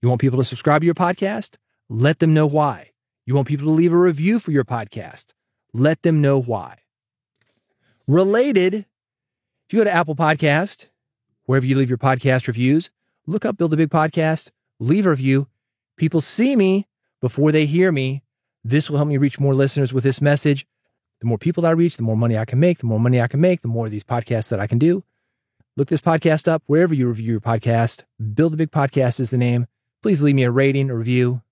You 0.00 0.08
want 0.08 0.20
people 0.20 0.38
to 0.38 0.44
subscribe 0.44 0.82
to 0.82 0.86
your 0.86 0.94
podcast? 0.94 1.56
Let 1.88 2.20
them 2.20 2.32
know 2.32 2.46
why. 2.46 2.92
You 3.26 3.34
want 3.34 3.48
people 3.48 3.66
to 3.66 3.72
leave 3.72 3.92
a 3.92 3.98
review 3.98 4.38
for 4.38 4.52
your 4.52 4.62
podcast? 4.62 5.32
Let 5.74 6.02
them 6.02 6.22
know 6.22 6.40
why. 6.40 6.82
Related 8.06 8.86
if 9.68 9.74
you 9.74 9.80
go 9.80 9.84
to 9.84 9.94
Apple 9.94 10.16
Podcast, 10.16 10.88
wherever 11.44 11.66
you 11.66 11.76
leave 11.76 11.90
your 11.90 11.98
podcast 11.98 12.46
reviews, 12.46 12.88
look 13.26 13.44
up 13.44 13.58
Build 13.58 13.74
a 13.74 13.76
Big 13.76 13.90
Podcast, 13.90 14.50
leave 14.80 15.04
a 15.04 15.10
review. 15.10 15.46
People 15.98 16.22
see 16.22 16.56
me 16.56 16.86
before 17.20 17.52
they 17.52 17.66
hear 17.66 17.92
me. 17.92 18.22
This 18.64 18.88
will 18.88 18.96
help 18.96 19.10
me 19.10 19.18
reach 19.18 19.38
more 19.38 19.54
listeners 19.54 19.92
with 19.92 20.04
this 20.04 20.22
message. 20.22 20.66
The 21.20 21.26
more 21.26 21.36
people 21.36 21.66
I 21.66 21.72
reach, 21.72 21.98
the 21.98 22.02
more 22.02 22.16
money 22.16 22.38
I 22.38 22.46
can 22.46 22.58
make. 22.58 22.78
The 22.78 22.86
more 22.86 22.98
money 22.98 23.20
I 23.20 23.26
can 23.26 23.42
make, 23.42 23.60
the 23.60 23.68
more 23.68 23.84
of 23.84 23.92
these 23.92 24.04
podcasts 24.04 24.48
that 24.48 24.58
I 24.58 24.66
can 24.66 24.78
do. 24.78 25.04
Look 25.76 25.88
this 25.88 26.00
podcast 26.00 26.48
up 26.48 26.62
wherever 26.64 26.94
you 26.94 27.06
review 27.06 27.32
your 27.32 27.40
podcast. 27.40 28.04
Build 28.32 28.54
a 28.54 28.56
Big 28.56 28.70
Podcast 28.70 29.20
is 29.20 29.28
the 29.28 29.36
name. 29.36 29.66
Please 30.00 30.22
leave 30.22 30.34
me 30.34 30.44
a 30.44 30.50
rating, 30.50 30.88
a 30.88 30.96
review, 30.96 31.42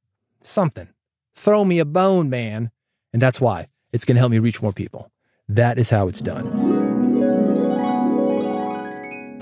something. 0.41 0.89
Throw 1.35 1.67
me 1.67 1.81
a 1.81 1.85
bone, 1.85 2.31
man. 2.31 2.71
And 3.13 3.21
that's 3.21 3.43
why 3.43 3.67
it's 3.93 4.07
going 4.07 4.17
to 4.17 4.21
help 4.21 4.31
me 4.31 4.39
reach 4.39 4.63
more 4.63 4.73
people. 4.73 5.11
That 5.51 5.79
is 5.79 5.91
how 5.91 6.09
it's 6.09 6.23
done. 6.23 6.76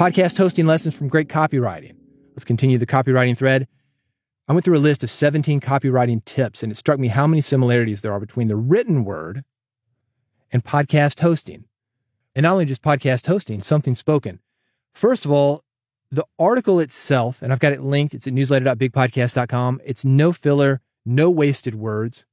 Podcast 0.04 0.36
hosting 0.36 0.66
lessons 0.66 0.94
from 0.94 1.08
great 1.08 1.30
copywriting. 1.30 1.96
Let's 2.32 2.44
continue 2.44 2.76
the 2.76 2.84
copywriting 2.84 3.38
thread. 3.38 3.66
I 4.46 4.52
went 4.52 4.62
through 4.62 4.76
a 4.76 4.78
list 4.78 5.02
of 5.02 5.10
17 5.10 5.62
copywriting 5.62 6.22
tips, 6.26 6.62
and 6.62 6.70
it 6.70 6.74
struck 6.74 6.98
me 6.98 7.08
how 7.08 7.26
many 7.26 7.40
similarities 7.40 8.02
there 8.02 8.12
are 8.12 8.20
between 8.20 8.48
the 8.48 8.54
written 8.54 9.06
word 9.06 9.44
and 10.52 10.62
podcast 10.62 11.20
hosting. 11.20 11.64
And 12.36 12.44
not 12.44 12.52
only 12.52 12.66
just 12.66 12.82
podcast 12.82 13.26
hosting, 13.28 13.62
something 13.62 13.94
spoken. 13.94 14.40
First 14.92 15.24
of 15.24 15.30
all, 15.30 15.64
the 16.10 16.26
article 16.38 16.80
itself, 16.80 17.40
and 17.40 17.50
I've 17.50 17.58
got 17.58 17.72
it 17.72 17.80
linked, 17.80 18.12
it's 18.12 18.26
at 18.26 18.34
newsletter.bigpodcast.com. 18.34 19.80
It's 19.86 20.04
no 20.04 20.34
filler, 20.34 20.82
no 21.06 21.30
wasted 21.30 21.76
words. 21.76 22.26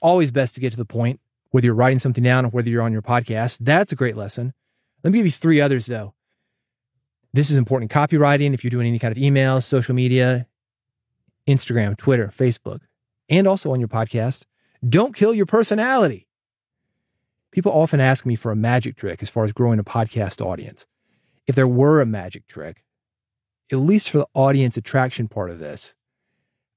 Always 0.00 0.30
best 0.30 0.54
to 0.54 0.62
get 0.62 0.70
to 0.70 0.78
the 0.78 0.86
point 0.86 1.20
whether 1.50 1.66
you're 1.66 1.74
writing 1.74 1.98
something 1.98 2.24
down 2.24 2.46
or 2.46 2.48
whether 2.48 2.70
you're 2.70 2.80
on 2.80 2.92
your 2.94 3.02
podcast. 3.02 3.58
That's 3.60 3.92
a 3.92 3.96
great 3.96 4.16
lesson. 4.16 4.54
Let 5.04 5.12
me 5.12 5.18
give 5.18 5.26
you 5.26 5.32
three 5.32 5.60
others 5.60 5.84
though. 5.84 6.14
This 7.32 7.50
is 7.50 7.56
important 7.56 7.90
copywriting 7.90 8.54
if 8.54 8.64
you're 8.64 8.70
doing 8.70 8.86
any 8.86 8.98
kind 8.98 9.12
of 9.12 9.18
email, 9.18 9.60
social 9.60 9.94
media, 9.94 10.46
Instagram, 11.46 11.96
Twitter, 11.96 12.28
Facebook, 12.28 12.80
and 13.28 13.46
also 13.46 13.72
on 13.72 13.80
your 13.80 13.88
podcast. 13.88 14.44
Don't 14.86 15.14
kill 15.14 15.34
your 15.34 15.46
personality. 15.46 16.26
People 17.52 17.72
often 17.72 18.00
ask 18.00 18.26
me 18.26 18.36
for 18.36 18.52
a 18.52 18.56
magic 18.56 18.96
trick 18.96 19.22
as 19.22 19.30
far 19.30 19.44
as 19.44 19.52
growing 19.52 19.78
a 19.78 19.84
podcast 19.84 20.44
audience. 20.44 20.86
If 21.46 21.54
there 21.54 21.68
were 21.68 22.00
a 22.00 22.06
magic 22.06 22.46
trick, 22.46 22.84
at 23.72 23.78
least 23.78 24.10
for 24.10 24.18
the 24.18 24.28
audience 24.34 24.76
attraction 24.76 25.28
part 25.28 25.50
of 25.50 25.58
this, 25.58 25.94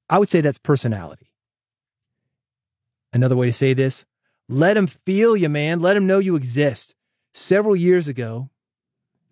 I 0.10 0.20
would 0.20 0.30
say 0.30 0.42
that's 0.42 0.58
personality. 0.58 1.32
Another 3.12 3.36
way 3.36 3.48
to 3.48 3.54
say 3.54 3.74
this, 3.74 4.06
let 4.48 4.76
them 4.76 4.88
feel 4.88 5.36
you, 5.36 5.50
man. 5.50 5.80
Let 5.80 5.94
them 5.94 6.08
know 6.08 6.20
you 6.20 6.36
exist. 6.36 6.96
Several 7.34 7.76
years 7.76 8.08
ago, 8.08 8.50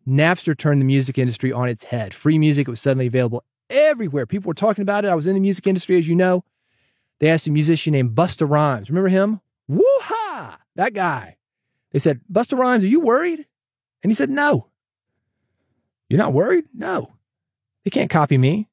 Napster 0.07 0.57
turned 0.57 0.81
the 0.81 0.85
music 0.85 1.17
industry 1.17 1.51
on 1.51 1.67
its 1.67 1.85
head. 1.85 2.13
Free 2.13 2.39
music 2.39 2.67
was 2.67 2.79
suddenly 2.79 3.07
available 3.07 3.43
everywhere. 3.69 4.25
People 4.25 4.47
were 4.47 4.53
talking 4.53 4.81
about 4.81 5.03
it. 5.03 5.09
I 5.09 5.15
was 5.15 5.27
in 5.27 5.33
the 5.33 5.41
music 5.41 5.67
industry, 5.67 5.97
as 5.97 6.07
you 6.07 6.15
know. 6.15 6.43
They 7.19 7.29
asked 7.29 7.47
a 7.47 7.51
musician 7.51 7.91
named 7.93 8.11
Busta 8.11 8.49
Rhymes. 8.49 8.89
Remember 8.89 9.09
him? 9.09 9.41
Woo-ha! 9.67 10.59
That 10.75 10.93
guy. 10.93 11.37
They 11.91 11.99
said, 11.99 12.21
Busta 12.31 12.57
Rhymes, 12.57 12.83
are 12.83 12.87
you 12.87 13.01
worried? 13.01 13.45
And 14.01 14.11
he 14.11 14.13
said, 14.13 14.29
no. 14.29 14.69
You're 16.09 16.19
not 16.19 16.33
worried? 16.33 16.65
No. 16.73 17.13
They 17.83 17.89
can't 17.89 18.09
copy 18.09 18.37
me. 18.37 18.69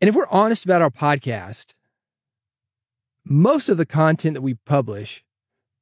And 0.00 0.08
if 0.08 0.14
we're 0.14 0.28
honest 0.28 0.64
about 0.64 0.82
our 0.82 0.90
podcast, 0.90 1.74
most 3.24 3.68
of 3.68 3.78
the 3.78 3.86
content 3.86 4.34
that 4.34 4.42
we 4.42 4.54
publish 4.54 5.24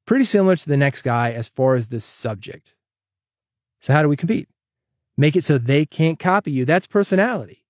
pretty 0.05 0.23
similar 0.23 0.55
to 0.55 0.69
the 0.69 0.77
next 0.77 1.01
guy 1.01 1.31
as 1.31 1.49
far 1.49 1.75
as 1.75 1.89
the 1.89 1.99
subject. 1.99 2.74
So 3.85 3.93
how 3.93 4.01
do 4.01 4.09
we 4.09 4.15
compete? 4.15 4.49
Make 5.15 5.35
it 5.35 5.43
so 5.43 5.59
they 5.59 5.85
can't 5.85 6.17
copy 6.17 6.51
you. 6.51 6.65
That's 6.65 6.87
personality. 6.87 7.63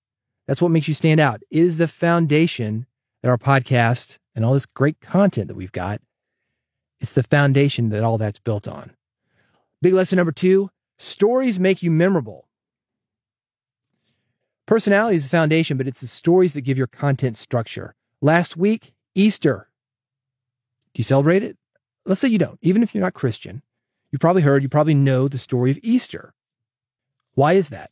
That's 0.47 0.61
what 0.61 0.71
makes 0.71 0.87
you 0.87 0.93
stand 0.93 1.19
out. 1.19 1.41
Is 1.51 1.77
the 1.77 1.89
foundation 1.89 2.85
that 3.21 3.27
our 3.27 3.37
podcast 3.37 4.19
and 4.33 4.45
all 4.45 4.53
this 4.53 4.65
great 4.65 5.01
content 5.01 5.49
that 5.49 5.57
we've 5.57 5.73
got, 5.73 5.99
it's 7.01 7.11
the 7.11 7.21
foundation 7.21 7.89
that 7.89 8.01
all 8.01 8.17
that's 8.17 8.39
built 8.39 8.65
on. 8.65 8.91
Big 9.81 9.91
lesson 9.91 10.15
number 10.15 10.31
two, 10.31 10.69
stories 10.97 11.59
make 11.59 11.83
you 11.83 11.91
memorable. 11.91 12.47
Personality 14.67 15.17
is 15.17 15.25
the 15.25 15.37
foundation, 15.37 15.75
but 15.75 15.85
it's 15.85 15.99
the 15.99 16.07
stories 16.07 16.53
that 16.53 16.61
give 16.61 16.77
your 16.77 16.87
content 16.87 17.35
structure. 17.35 17.93
Last 18.21 18.55
week, 18.55 18.93
Easter. 19.15 19.67
Do 20.93 21.01
you 21.01 21.03
celebrate 21.03 21.43
it? 21.43 21.57
Let's 22.05 22.21
say 22.21 22.29
you 22.29 22.37
don't. 22.37 22.59
Even 22.61 22.83
if 22.83 22.95
you're 22.95 23.03
not 23.03 23.13
Christian, 23.13 23.63
you 24.15 24.19
probably 24.19 24.43
heard, 24.43 24.63
you 24.63 24.69
probably 24.69 24.93
know 24.93 25.27
the 25.27 25.37
story 25.37 25.71
of 25.71 25.79
Easter. 25.83 26.33
Why 27.33 27.51
is 27.51 27.69
that? 27.71 27.91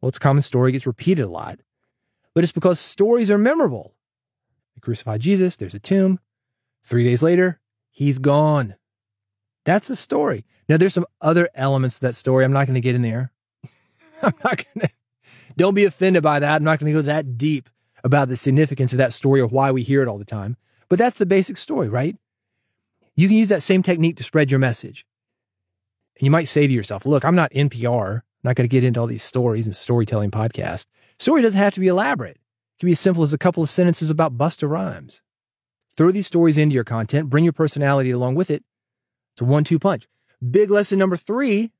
Well, 0.00 0.08
it's 0.08 0.16
a 0.16 0.20
common 0.22 0.40
story, 0.40 0.72
gets 0.72 0.86
repeated 0.86 1.20
a 1.20 1.28
lot, 1.28 1.58
but 2.32 2.44
it's 2.44 2.52
because 2.52 2.80
stories 2.80 3.30
are 3.30 3.36
memorable. 3.36 3.94
They 4.74 4.80
crucified 4.80 5.20
Jesus, 5.20 5.58
there's 5.58 5.74
a 5.74 5.78
tomb. 5.78 6.18
Three 6.82 7.04
days 7.04 7.22
later, 7.22 7.60
he's 7.90 8.18
gone. 8.18 8.76
That's 9.66 9.88
the 9.88 9.96
story. 9.96 10.46
Now, 10.66 10.78
there's 10.78 10.94
some 10.94 11.04
other 11.20 11.50
elements 11.54 11.98
to 11.98 12.06
that 12.06 12.14
story. 12.14 12.42
I'm 12.42 12.54
not 12.54 12.66
going 12.66 12.76
to 12.76 12.80
get 12.80 12.94
in 12.94 13.02
there. 13.02 13.30
I'm 14.22 14.32
not 14.42 14.64
going 14.64 14.88
to, 14.88 14.90
don't 15.58 15.74
be 15.74 15.84
offended 15.84 16.22
by 16.22 16.38
that. 16.38 16.54
I'm 16.54 16.64
not 16.64 16.80
going 16.80 16.90
to 16.90 16.98
go 16.98 17.02
that 17.02 17.36
deep 17.36 17.68
about 18.02 18.28
the 18.28 18.36
significance 18.36 18.92
of 18.92 18.96
that 18.96 19.12
story 19.12 19.42
or 19.42 19.46
why 19.46 19.72
we 19.72 19.82
hear 19.82 20.00
it 20.00 20.08
all 20.08 20.16
the 20.16 20.24
time. 20.24 20.56
But 20.88 20.98
that's 20.98 21.18
the 21.18 21.26
basic 21.26 21.58
story, 21.58 21.90
right? 21.90 22.16
You 23.14 23.28
can 23.28 23.36
use 23.36 23.50
that 23.50 23.62
same 23.62 23.82
technique 23.82 24.16
to 24.16 24.22
spread 24.22 24.50
your 24.50 24.58
message. 24.58 25.04
And 26.18 26.24
you 26.24 26.30
might 26.30 26.48
say 26.48 26.66
to 26.66 26.72
yourself, 26.72 27.06
look, 27.06 27.24
I'm 27.24 27.34
not 27.34 27.52
NPR. 27.52 28.16
I'm 28.16 28.22
not 28.42 28.56
going 28.56 28.68
to 28.68 28.72
get 28.72 28.84
into 28.84 29.00
all 29.00 29.06
these 29.06 29.22
stories 29.22 29.66
and 29.66 29.74
storytelling 29.74 30.30
podcasts. 30.30 30.86
Story 31.18 31.42
doesn't 31.42 31.58
have 31.58 31.74
to 31.74 31.80
be 31.80 31.88
elaborate. 31.88 32.36
It 32.36 32.80
can 32.80 32.86
be 32.86 32.92
as 32.92 33.00
simple 33.00 33.22
as 33.22 33.32
a 33.32 33.38
couple 33.38 33.62
of 33.62 33.68
sentences 33.68 34.10
about 34.10 34.36
Busta 34.36 34.68
Rhymes. 34.68 35.22
Throw 35.96 36.10
these 36.12 36.26
stories 36.26 36.56
into 36.56 36.74
your 36.74 36.84
content, 36.84 37.30
bring 37.30 37.44
your 37.44 37.52
personality 37.52 38.10
along 38.10 38.36
with 38.36 38.50
it. 38.50 38.62
It's 39.32 39.40
a 39.40 39.44
one 39.44 39.64
two 39.64 39.78
punch. 39.78 40.06
Big 40.48 40.70
lesson 40.70 40.98
number 40.98 41.16
three 41.16 41.72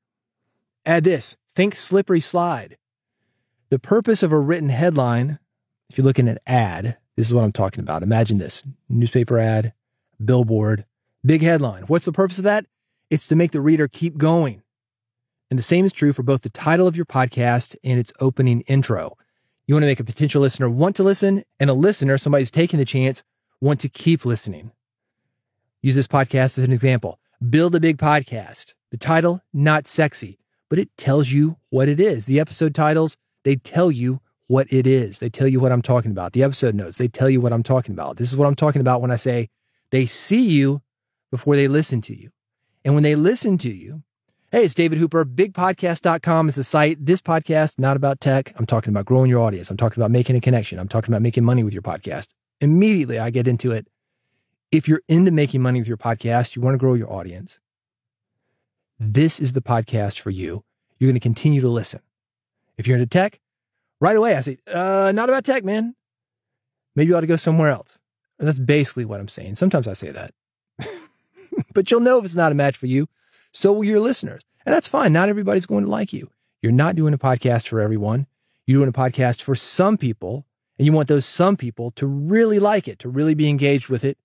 add 0.85 1.03
this 1.03 1.37
think 1.53 1.75
slippery 1.75 2.19
slide. 2.19 2.77
The 3.69 3.79
purpose 3.79 4.23
of 4.23 4.31
a 4.31 4.39
written 4.39 4.69
headline, 4.69 5.39
if 5.89 5.97
you're 5.97 6.05
looking 6.05 6.27
at 6.27 6.41
ad, 6.47 6.97
this 7.15 7.27
is 7.27 7.33
what 7.33 7.43
I'm 7.43 7.51
talking 7.51 7.81
about. 7.81 8.03
Imagine 8.03 8.39
this 8.39 8.63
newspaper 8.89 9.37
ad, 9.37 9.73
billboard, 10.23 10.85
Big 11.25 11.41
headline. 11.41 11.83
What's 11.83 12.05
the 12.05 12.13
purpose 12.13 12.37
of 12.37 12.45
that? 12.45 12.65
It's 13.09 13.27
to 13.27 13.35
make 13.35 13.51
the 13.51 13.61
reader 13.61 13.87
keep 13.87 14.17
going. 14.17 14.61
And 15.49 15.57
the 15.57 15.63
same 15.63 15.83
is 15.83 15.93
true 15.93 16.13
for 16.13 16.21
both 16.21 16.41
the 16.41 16.49
title 16.49 16.87
of 16.87 16.95
your 16.95 17.07
podcast 17.07 17.75
and 17.83 17.97
its 17.97 18.13
opening 18.19 18.61
intro. 18.61 19.17
You 19.65 19.75
want 19.75 19.83
to 19.83 19.87
make 19.87 19.99
a 19.99 20.03
potential 20.03 20.41
listener 20.41 20.69
want 20.69 20.95
to 20.97 21.03
listen 21.03 21.43
and 21.59 21.69
a 21.69 21.73
listener, 21.73 22.17
somebody 22.17 22.43
who's 22.43 22.51
taking 22.51 22.77
the 22.77 22.85
chance, 22.85 23.23
want 23.59 23.79
to 23.79 23.89
keep 23.89 24.25
listening. 24.25 24.71
Use 25.81 25.95
this 25.95 26.07
podcast 26.07 26.57
as 26.57 26.59
an 26.59 26.71
example. 26.71 27.19
Build 27.49 27.73
a 27.73 27.79
big 27.79 27.97
podcast. 27.97 28.73
The 28.91 28.97
title, 28.97 29.41
not 29.53 29.87
sexy, 29.87 30.37
but 30.69 30.77
it 30.77 30.95
tells 30.97 31.31
you 31.31 31.57
what 31.69 31.87
it 31.87 31.99
is. 31.99 32.25
The 32.25 32.39
episode 32.39 32.75
titles, 32.75 33.17
they 33.43 33.55
tell 33.55 33.91
you 33.91 34.21
what 34.47 34.71
it 34.71 34.85
is. 34.85 35.19
They 35.19 35.29
tell 35.29 35.47
you 35.47 35.59
what 35.59 35.71
I'm 35.71 35.81
talking 35.81 36.11
about. 36.11 36.33
The 36.33 36.43
episode 36.43 36.75
notes, 36.75 36.97
they 36.97 37.07
tell 37.07 37.29
you 37.29 37.41
what 37.41 37.53
I'm 37.53 37.63
talking 37.63 37.93
about. 37.93 38.17
This 38.17 38.31
is 38.31 38.37
what 38.37 38.47
I'm 38.47 38.55
talking 38.55 38.81
about 38.81 39.01
when 39.01 39.11
I 39.11 39.15
say 39.15 39.49
they 39.91 40.05
see 40.05 40.47
you 40.47 40.81
before 41.31 41.55
they 41.55 41.67
listen 41.67 42.01
to 42.01 42.15
you. 42.19 42.29
And 42.85 42.93
when 42.93 43.03
they 43.03 43.15
listen 43.15 43.57
to 43.59 43.69
you, 43.69 44.03
hey, 44.51 44.63
it's 44.63 44.73
David 44.73 44.97
Hooper. 44.97 45.25
Bigpodcast.com 45.25 46.47
is 46.47 46.55
the 46.55 46.63
site. 46.63 47.05
This 47.05 47.21
podcast, 47.21 47.77
not 47.77 47.97
about 47.97 48.19
tech. 48.19 48.53
I'm 48.57 48.65
talking 48.65 48.91
about 48.91 49.05
growing 49.05 49.29
your 49.29 49.41
audience. 49.41 49.69
I'm 49.69 49.77
talking 49.77 50.01
about 50.01 50.11
making 50.11 50.35
a 50.35 50.41
connection. 50.41 50.79
I'm 50.79 50.87
talking 50.87 51.13
about 51.13 51.21
making 51.21 51.43
money 51.43 51.63
with 51.63 51.73
your 51.73 51.81
podcast. 51.81 52.33
Immediately, 52.61 53.19
I 53.19 53.29
get 53.29 53.47
into 53.47 53.71
it. 53.71 53.87
If 54.71 54.87
you're 54.87 55.01
into 55.07 55.31
making 55.31 55.61
money 55.61 55.79
with 55.79 55.87
your 55.87 55.97
podcast, 55.97 56.55
you 56.55 56.61
want 56.61 56.75
to 56.75 56.77
grow 56.77 56.93
your 56.93 57.11
audience, 57.11 57.59
this 58.99 59.39
is 59.39 59.53
the 59.53 59.61
podcast 59.61 60.19
for 60.19 60.29
you. 60.29 60.63
You're 60.99 61.09
going 61.09 61.15
to 61.15 61.19
continue 61.19 61.61
to 61.61 61.69
listen. 61.69 62.01
If 62.77 62.87
you're 62.87 62.97
into 62.97 63.07
tech, 63.07 63.39
right 63.99 64.15
away, 64.15 64.35
I 64.35 64.41
say, 64.41 64.57
uh, 64.71 65.11
not 65.13 65.29
about 65.29 65.43
tech, 65.43 65.63
man. 65.63 65.95
Maybe 66.95 67.09
you 67.09 67.17
ought 67.17 67.21
to 67.21 67.27
go 67.27 67.35
somewhere 67.35 67.69
else. 67.69 67.99
That's 68.37 68.59
basically 68.59 69.05
what 69.05 69.19
I'm 69.19 69.27
saying. 69.27 69.55
Sometimes 69.55 69.87
I 69.87 69.93
say 69.93 70.11
that. 70.11 70.31
But 71.79 71.89
you'll 71.89 72.01
know 72.01 72.19
if 72.19 72.25
it's 72.25 72.35
not 72.35 72.51
a 72.51 72.55
match 72.55 72.75
for 72.75 72.87
you. 72.87 73.07
So 73.53 73.71
will 73.71 73.85
your 73.85 74.01
listeners. 74.01 74.41
And 74.65 74.75
that's 74.75 74.89
fine. 74.89 75.13
Not 75.13 75.29
everybody's 75.29 75.65
going 75.65 75.85
to 75.85 75.89
like 75.89 76.11
you. 76.11 76.29
You're 76.61 76.73
not 76.73 76.97
doing 76.97 77.13
a 77.13 77.17
podcast 77.17 77.69
for 77.69 77.79
everyone. 77.79 78.27
You're 78.67 78.79
doing 78.79 78.89
a 78.89 78.91
podcast 78.91 79.43
for 79.43 79.55
some 79.55 79.95
people, 79.95 80.45
and 80.77 80.85
you 80.85 80.91
want 80.91 81.07
those 81.07 81.25
some 81.25 81.55
people 81.55 81.91
to 81.91 82.05
really 82.05 82.59
like 82.59 82.89
it, 82.89 82.99
to 82.99 83.07
really 83.07 83.33
be 83.33 83.47
engaged 83.47 83.87
with 83.87 84.03
it. 84.03 84.17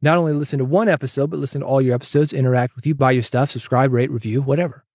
Not 0.00 0.16
only 0.16 0.32
listen 0.32 0.60
to 0.60 0.64
one 0.64 0.88
episode, 0.88 1.28
but 1.28 1.40
listen 1.40 1.60
to 1.60 1.66
all 1.66 1.82
your 1.82 1.94
episodes, 1.94 2.32
interact 2.32 2.74
with 2.74 2.86
you, 2.86 2.94
buy 2.94 3.10
your 3.10 3.22
stuff, 3.22 3.50
subscribe, 3.50 3.92
rate, 3.92 4.10
review, 4.10 4.40
whatever. 4.40 4.86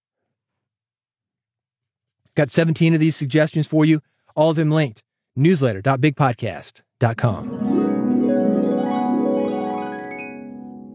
Got 2.33 2.49
17 2.49 2.95
of 2.95 2.99
these 2.99 3.15
suggestions 3.15 3.67
for 3.67 3.85
you, 3.85 4.01
all 4.35 4.49
of 4.49 4.55
them 4.55 4.71
linked. 4.71 5.03
Newsletter.bigpodcast.com. 5.37 7.72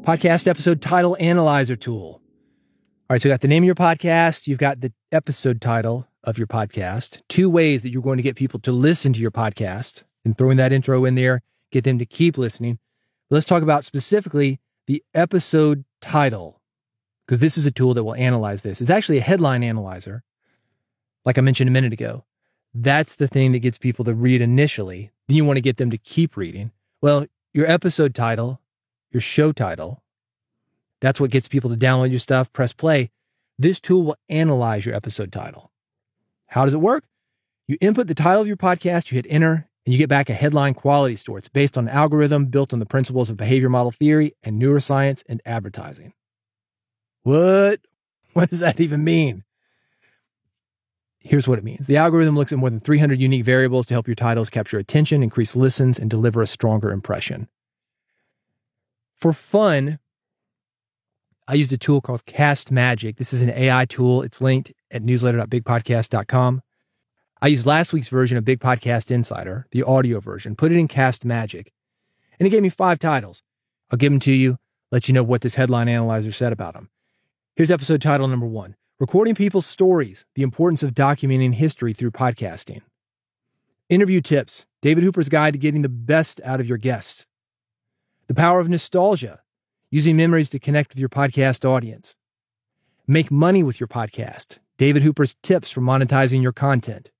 podcast 0.08 0.48
episode 0.48 0.80
title 0.80 1.18
analyzer 1.20 1.76
tool. 1.76 2.22
All 2.22 2.22
right, 3.10 3.20
so 3.20 3.28
you 3.28 3.32
got 3.34 3.42
the 3.42 3.46
name 3.46 3.62
of 3.62 3.66
your 3.66 3.74
podcast, 3.74 4.46
you've 4.46 4.56
got 4.56 4.80
the 4.80 4.90
episode 5.12 5.60
title 5.60 6.08
of 6.24 6.38
your 6.38 6.46
podcast, 6.46 7.20
two 7.28 7.50
ways 7.50 7.82
that 7.82 7.90
you're 7.90 8.00
going 8.00 8.16
to 8.16 8.22
get 8.22 8.34
people 8.34 8.58
to 8.60 8.72
listen 8.72 9.12
to 9.12 9.20
your 9.20 9.30
podcast, 9.30 10.04
and 10.24 10.34
throwing 10.34 10.56
that 10.56 10.72
intro 10.72 11.04
in 11.04 11.14
there, 11.14 11.42
get 11.70 11.84
them 11.84 11.98
to 11.98 12.06
keep 12.06 12.38
listening. 12.38 12.78
let's 13.28 13.44
talk 13.44 13.62
about 13.62 13.84
specifically 13.84 14.60
the 14.86 15.04
episode 15.12 15.84
title, 16.00 16.62
because 17.26 17.42
this 17.42 17.58
is 17.58 17.66
a 17.66 17.70
tool 17.70 17.92
that 17.92 18.04
will 18.04 18.14
analyze 18.14 18.62
this. 18.62 18.80
It's 18.80 18.88
actually 18.88 19.18
a 19.18 19.20
headline 19.20 19.62
analyzer, 19.62 20.22
like 21.26 21.36
I 21.36 21.42
mentioned 21.42 21.68
a 21.68 21.70
minute 21.70 21.92
ago. 21.92 22.24
That's 22.72 23.14
the 23.14 23.28
thing 23.28 23.52
that 23.52 23.58
gets 23.58 23.76
people 23.76 24.06
to 24.06 24.14
read 24.14 24.40
initially. 24.40 25.10
Then 25.26 25.36
you 25.36 25.44
want 25.44 25.58
to 25.58 25.60
get 25.60 25.76
them 25.76 25.90
to 25.90 25.98
keep 25.98 26.34
reading. 26.34 26.72
Well, 27.02 27.26
your 27.52 27.70
episode 27.70 28.14
title 28.14 28.62
your 29.10 29.20
show 29.20 29.52
title. 29.52 30.02
That's 31.00 31.20
what 31.20 31.30
gets 31.30 31.48
people 31.48 31.70
to 31.70 31.76
download 31.76 32.10
your 32.10 32.18
stuff, 32.18 32.52
press 32.52 32.72
play. 32.72 33.10
This 33.58 33.80
tool 33.80 34.04
will 34.04 34.16
analyze 34.28 34.86
your 34.86 34.94
episode 34.94 35.32
title. 35.32 35.70
How 36.46 36.64
does 36.64 36.74
it 36.74 36.80
work? 36.80 37.04
You 37.66 37.76
input 37.80 38.06
the 38.06 38.14
title 38.14 38.42
of 38.42 38.48
your 38.48 38.56
podcast, 38.56 39.10
you 39.10 39.16
hit 39.16 39.26
enter, 39.28 39.68
and 39.84 39.92
you 39.92 39.98
get 39.98 40.08
back 40.08 40.30
a 40.30 40.34
headline 40.34 40.74
quality 40.74 41.16
score. 41.16 41.38
It's 41.38 41.48
based 41.48 41.76
on 41.76 41.88
an 41.88 41.94
algorithm 41.94 42.46
built 42.46 42.72
on 42.72 42.78
the 42.78 42.86
principles 42.86 43.30
of 43.30 43.36
behavior 43.36 43.68
model 43.68 43.90
theory 43.90 44.34
and 44.42 44.60
neuroscience 44.60 45.22
and 45.28 45.40
advertising. 45.44 46.12
What? 47.22 47.80
What 48.34 48.50
does 48.50 48.60
that 48.60 48.78
even 48.78 49.02
mean? 49.02 49.42
Here's 51.18 51.48
what 51.48 51.58
it 51.58 51.64
means. 51.64 51.86
The 51.86 51.96
algorithm 51.96 52.36
looks 52.36 52.52
at 52.52 52.58
more 52.58 52.70
than 52.70 52.78
300 52.78 53.18
unique 53.18 53.44
variables 53.44 53.86
to 53.86 53.94
help 53.94 54.06
your 54.06 54.14
titles 54.14 54.50
capture 54.50 54.78
attention, 54.78 55.22
increase 55.22 55.56
listens, 55.56 55.98
and 55.98 56.08
deliver 56.08 56.42
a 56.42 56.46
stronger 56.46 56.92
impression. 56.92 57.48
For 59.18 59.32
fun, 59.32 59.98
I 61.48 61.54
used 61.54 61.72
a 61.72 61.76
tool 61.76 62.00
called 62.00 62.24
Castmagic. 62.24 63.16
This 63.16 63.32
is 63.32 63.42
an 63.42 63.50
AI 63.50 63.84
tool. 63.84 64.22
It's 64.22 64.40
linked 64.40 64.72
at 64.92 65.02
newsletter.bigpodcast.com. 65.02 66.62
I 67.42 67.46
used 67.48 67.66
last 67.66 67.92
week's 67.92 68.08
version 68.08 68.38
of 68.38 68.44
Big 68.44 68.60
Podcast 68.60 69.10
Insider, 69.10 69.66
the 69.72 69.82
audio 69.82 70.20
version, 70.20 70.56
put 70.56 70.72
it 70.72 70.78
in 70.78 70.88
Castmagic, 70.88 71.68
and 72.38 72.46
it 72.46 72.50
gave 72.50 72.62
me 72.62 72.68
five 72.68 72.98
titles. 72.98 73.42
I'll 73.90 73.96
give 73.96 74.12
them 74.12 74.20
to 74.20 74.32
you, 74.32 74.58
let 74.90 75.08
you 75.08 75.14
know 75.14 75.22
what 75.22 75.40
this 75.40 75.54
headline 75.54 75.88
analyzer 75.88 76.32
said 76.32 76.52
about 76.52 76.74
them. 76.74 76.90
Here's 77.56 77.70
episode 77.70 78.02
title 78.02 78.28
number 78.28 78.46
one 78.46 78.76
Recording 79.00 79.34
People's 79.36 79.66
Stories 79.66 80.26
The 80.34 80.42
Importance 80.42 80.82
of 80.82 80.94
Documenting 80.94 81.54
History 81.54 81.92
Through 81.92 82.12
Podcasting. 82.12 82.82
Interview 83.88 84.20
Tips 84.20 84.66
David 84.82 85.02
Hooper's 85.02 85.28
Guide 85.28 85.54
to 85.54 85.58
Getting 85.58 85.82
the 85.82 85.88
Best 85.88 86.40
Out 86.44 86.60
of 86.60 86.68
Your 86.68 86.78
Guests. 86.78 87.27
The 88.28 88.34
Power 88.34 88.60
of 88.60 88.68
Nostalgia 88.68 89.40
Using 89.90 90.14
Memories 90.14 90.50
to 90.50 90.58
Connect 90.58 90.90
with 90.90 90.98
Your 90.98 91.08
Podcast 91.08 91.64
Audience. 91.64 92.14
Make 93.06 93.30
Money 93.30 93.62
with 93.62 93.80
Your 93.80 93.86
Podcast 93.86 94.58
David 94.76 95.02
Hooper's 95.02 95.36
Tips 95.42 95.70
for 95.70 95.80
Monetizing 95.80 96.42
Your 96.42 96.52
Content. 96.52 97.10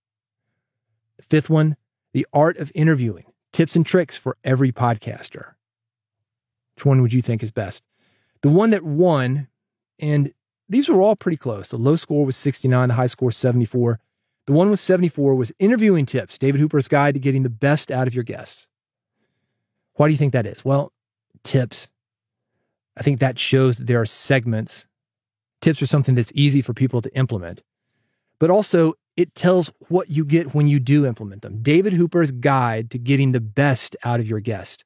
The 1.17 1.23
fifth 1.23 1.49
one 1.49 1.79
The 2.13 2.27
Art 2.35 2.59
of 2.59 2.71
Interviewing 2.75 3.25
Tips 3.55 3.75
and 3.75 3.87
Tricks 3.87 4.19
for 4.19 4.37
Every 4.45 4.71
Podcaster. 4.71 5.55
Which 6.75 6.85
one 6.85 7.01
would 7.01 7.15
you 7.15 7.23
think 7.23 7.43
is 7.43 7.53
best? 7.53 7.83
The 8.43 8.51
one 8.51 8.69
that 8.69 8.83
won, 8.83 9.49
and 9.99 10.35
these 10.69 10.91
were 10.91 11.01
all 11.01 11.17
pretty 11.17 11.39
close. 11.39 11.69
The 11.69 11.79
low 11.79 11.97
score 11.97 12.27
was 12.27 12.37
69, 12.37 12.89
the 12.89 12.95
high 12.97 13.07
score 13.07 13.33
74. 13.33 13.99
The 14.45 14.53
one 14.53 14.69
with 14.69 14.79
74 14.79 15.35
was 15.37 15.53
interviewing 15.59 16.05
tips, 16.05 16.37
David 16.37 16.61
Hooper's 16.61 16.87
guide 16.87 17.15
to 17.15 17.21
getting 17.21 17.45
the 17.45 17.49
best 17.49 17.91
out 17.91 18.09
of 18.09 18.15
your 18.15 18.25
guests. 18.25 18.69
Why 19.95 20.07
do 20.07 20.13
you 20.13 20.19
think 20.19 20.35
that 20.35 20.45
is? 20.45 20.67
Well, 20.67 20.93
tips. 21.43 21.89
I 22.97 23.03
think 23.03 23.21
that 23.21 23.39
shows 23.39 23.79
that 23.79 23.87
there 23.87 24.01
are 24.01 24.07
segments. 24.07 24.87
Tips 25.61 25.83
are 25.83 25.87
something 25.87 26.15
that's 26.15 26.33
easy 26.35 26.61
for 26.61 26.75
people 26.75 27.03
to 27.03 27.17
implement, 27.17 27.63
but 28.39 28.51
also 28.51 28.95
it 29.17 29.35
tells 29.35 29.73
what 29.89 30.09
you 30.09 30.25
get 30.25 30.55
when 30.55 30.69
you 30.69 30.79
do 30.79 31.05
implement 31.05 31.43
them. 31.43 31.61
David 31.61 31.93
Hooper's 31.93 32.31
guide 32.31 32.91
to 32.93 32.99
getting 32.99 33.33
the 33.33 33.41
best 33.41 33.97
out 34.05 34.21
of 34.21 34.29
your 34.29 34.39
guest. 34.39 34.85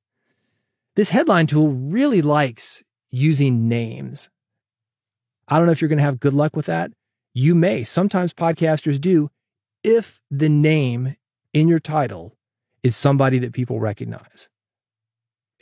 This 0.96 1.10
headline 1.10 1.46
tool 1.46 1.68
really 1.68 2.22
likes 2.22 2.82
using 3.10 3.68
names. 3.68 4.30
I 5.48 5.58
don't 5.58 5.66
know 5.66 5.72
if 5.72 5.82
you're 5.82 5.88
going 5.88 5.98
to 5.98 6.04
have 6.04 6.20
good 6.20 6.32
luck 6.32 6.56
with 6.56 6.66
that. 6.66 6.92
You 7.34 7.54
may. 7.54 7.84
Sometimes 7.84 8.32
podcasters 8.32 9.00
do 9.00 9.30
if 9.84 10.20
the 10.30 10.48
name 10.48 11.16
in 11.52 11.68
your 11.68 11.80
title 11.80 12.36
is 12.82 12.96
somebody 12.96 13.38
that 13.40 13.52
people 13.52 13.80
recognize. 13.80 14.48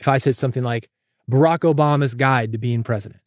If 0.01 0.07
I 0.07 0.17
said 0.17 0.35
something 0.35 0.63
like 0.63 0.89
Barack 1.29 1.59
Obama's 1.59 2.15
guide 2.15 2.51
to 2.51 2.57
being 2.57 2.83
president, 2.83 3.21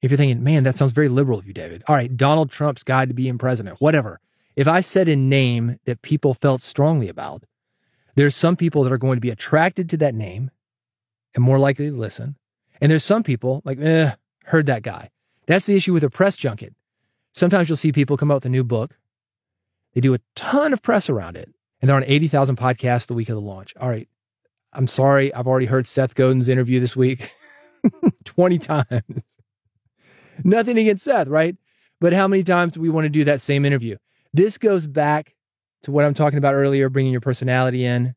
if 0.00 0.10
you're 0.10 0.18
thinking, 0.18 0.42
man, 0.42 0.64
that 0.64 0.76
sounds 0.76 0.92
very 0.92 1.10
liberal 1.10 1.38
of 1.38 1.46
you, 1.46 1.52
David. 1.52 1.82
All 1.86 1.94
right, 1.94 2.16
Donald 2.16 2.50
Trump's 2.50 2.82
guide 2.82 3.08
to 3.08 3.14
being 3.14 3.36
president, 3.36 3.80
whatever. 3.82 4.18
If 4.56 4.66
I 4.66 4.80
said 4.80 5.08
a 5.08 5.14
name 5.14 5.78
that 5.84 6.00
people 6.00 6.32
felt 6.32 6.62
strongly 6.62 7.10
about, 7.10 7.44
there's 8.16 8.34
some 8.34 8.56
people 8.56 8.82
that 8.82 8.92
are 8.92 8.98
going 8.98 9.18
to 9.18 9.20
be 9.20 9.28
attracted 9.28 9.90
to 9.90 9.98
that 9.98 10.14
name 10.14 10.50
and 11.34 11.44
more 11.44 11.58
likely 11.58 11.90
to 11.90 11.96
listen. 11.96 12.36
And 12.80 12.90
there's 12.90 13.04
some 13.04 13.22
people 13.22 13.60
like, 13.66 13.78
eh, 13.78 14.12
heard 14.46 14.66
that 14.66 14.82
guy. 14.82 15.10
That's 15.46 15.66
the 15.66 15.76
issue 15.76 15.92
with 15.92 16.02
a 16.02 16.10
press 16.10 16.34
junket. 16.34 16.74
Sometimes 17.32 17.68
you'll 17.68 17.76
see 17.76 17.92
people 17.92 18.16
come 18.16 18.30
out 18.30 18.36
with 18.36 18.46
a 18.46 18.50
new 18.50 18.64
book. 18.64 18.98
They 19.92 20.00
do 20.00 20.14
a 20.14 20.20
ton 20.34 20.72
of 20.72 20.82
press 20.82 21.10
around 21.10 21.36
it, 21.36 21.52
and 21.80 21.88
they're 21.88 21.96
on 21.96 22.04
80,000 22.04 22.56
podcasts 22.56 23.06
the 23.06 23.14
week 23.14 23.28
of 23.28 23.34
the 23.34 23.40
launch. 23.40 23.74
All 23.78 23.88
right. 23.88 24.08
I'm 24.72 24.86
sorry. 24.86 25.32
I've 25.34 25.46
already 25.46 25.66
heard 25.66 25.86
Seth 25.86 26.14
Godin's 26.14 26.48
interview 26.48 26.80
this 26.80 26.96
week 26.96 27.34
20 28.24 28.58
times. 28.58 29.36
Nothing 30.44 30.78
against 30.78 31.04
Seth, 31.04 31.28
right? 31.28 31.56
But 32.00 32.12
how 32.12 32.28
many 32.28 32.42
times 32.42 32.74
do 32.74 32.80
we 32.80 32.88
want 32.88 33.04
to 33.04 33.10
do 33.10 33.24
that 33.24 33.40
same 33.40 33.64
interview? 33.64 33.96
This 34.32 34.58
goes 34.58 34.86
back 34.86 35.34
to 35.82 35.90
what 35.90 36.04
I'm 36.04 36.14
talking 36.14 36.38
about 36.38 36.54
earlier, 36.54 36.88
bringing 36.88 37.12
your 37.12 37.20
personality 37.20 37.84
in, 37.84 38.14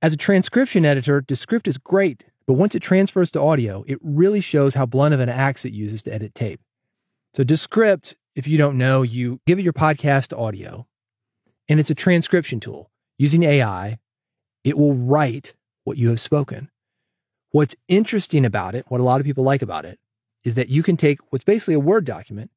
As 0.00 0.12
a 0.12 0.16
transcription 0.16 0.84
editor, 0.84 1.20
Descript 1.20 1.66
is 1.66 1.76
great, 1.76 2.24
but 2.46 2.54
once 2.54 2.74
it 2.74 2.80
transfers 2.80 3.30
to 3.32 3.40
audio, 3.40 3.84
it 3.86 3.98
really 4.02 4.40
shows 4.40 4.74
how 4.74 4.86
blunt 4.86 5.14
of 5.14 5.20
an 5.20 5.28
axe 5.28 5.64
it 5.64 5.72
uses 5.72 6.02
to 6.04 6.14
edit 6.14 6.34
tape. 6.34 6.60
So, 7.34 7.44
Descript, 7.44 8.16
if 8.34 8.46
you 8.46 8.56
don't 8.58 8.78
know, 8.78 9.02
you 9.02 9.40
give 9.46 9.58
it 9.58 9.62
your 9.62 9.72
podcast 9.72 10.36
audio, 10.38 10.86
and 11.68 11.80
it's 11.80 11.90
a 11.90 11.94
transcription 11.94 12.60
tool. 12.60 12.90
Using 13.18 13.42
AI, 13.42 13.98
it 14.62 14.78
will 14.78 14.94
write 14.94 15.54
what 15.84 15.98
you 15.98 16.08
have 16.08 16.20
spoken. 16.20 16.70
What's 17.50 17.74
interesting 17.88 18.44
about 18.44 18.74
it, 18.74 18.84
what 18.88 19.00
a 19.00 19.04
lot 19.04 19.20
of 19.20 19.26
people 19.26 19.44
like 19.44 19.62
about 19.62 19.84
it, 19.84 19.98
is 20.44 20.54
that 20.54 20.68
you 20.68 20.82
can 20.82 20.96
take 20.96 21.18
what's 21.30 21.44
basically 21.44 21.74
a 21.74 21.80
Word 21.80 22.04
document 22.04 22.50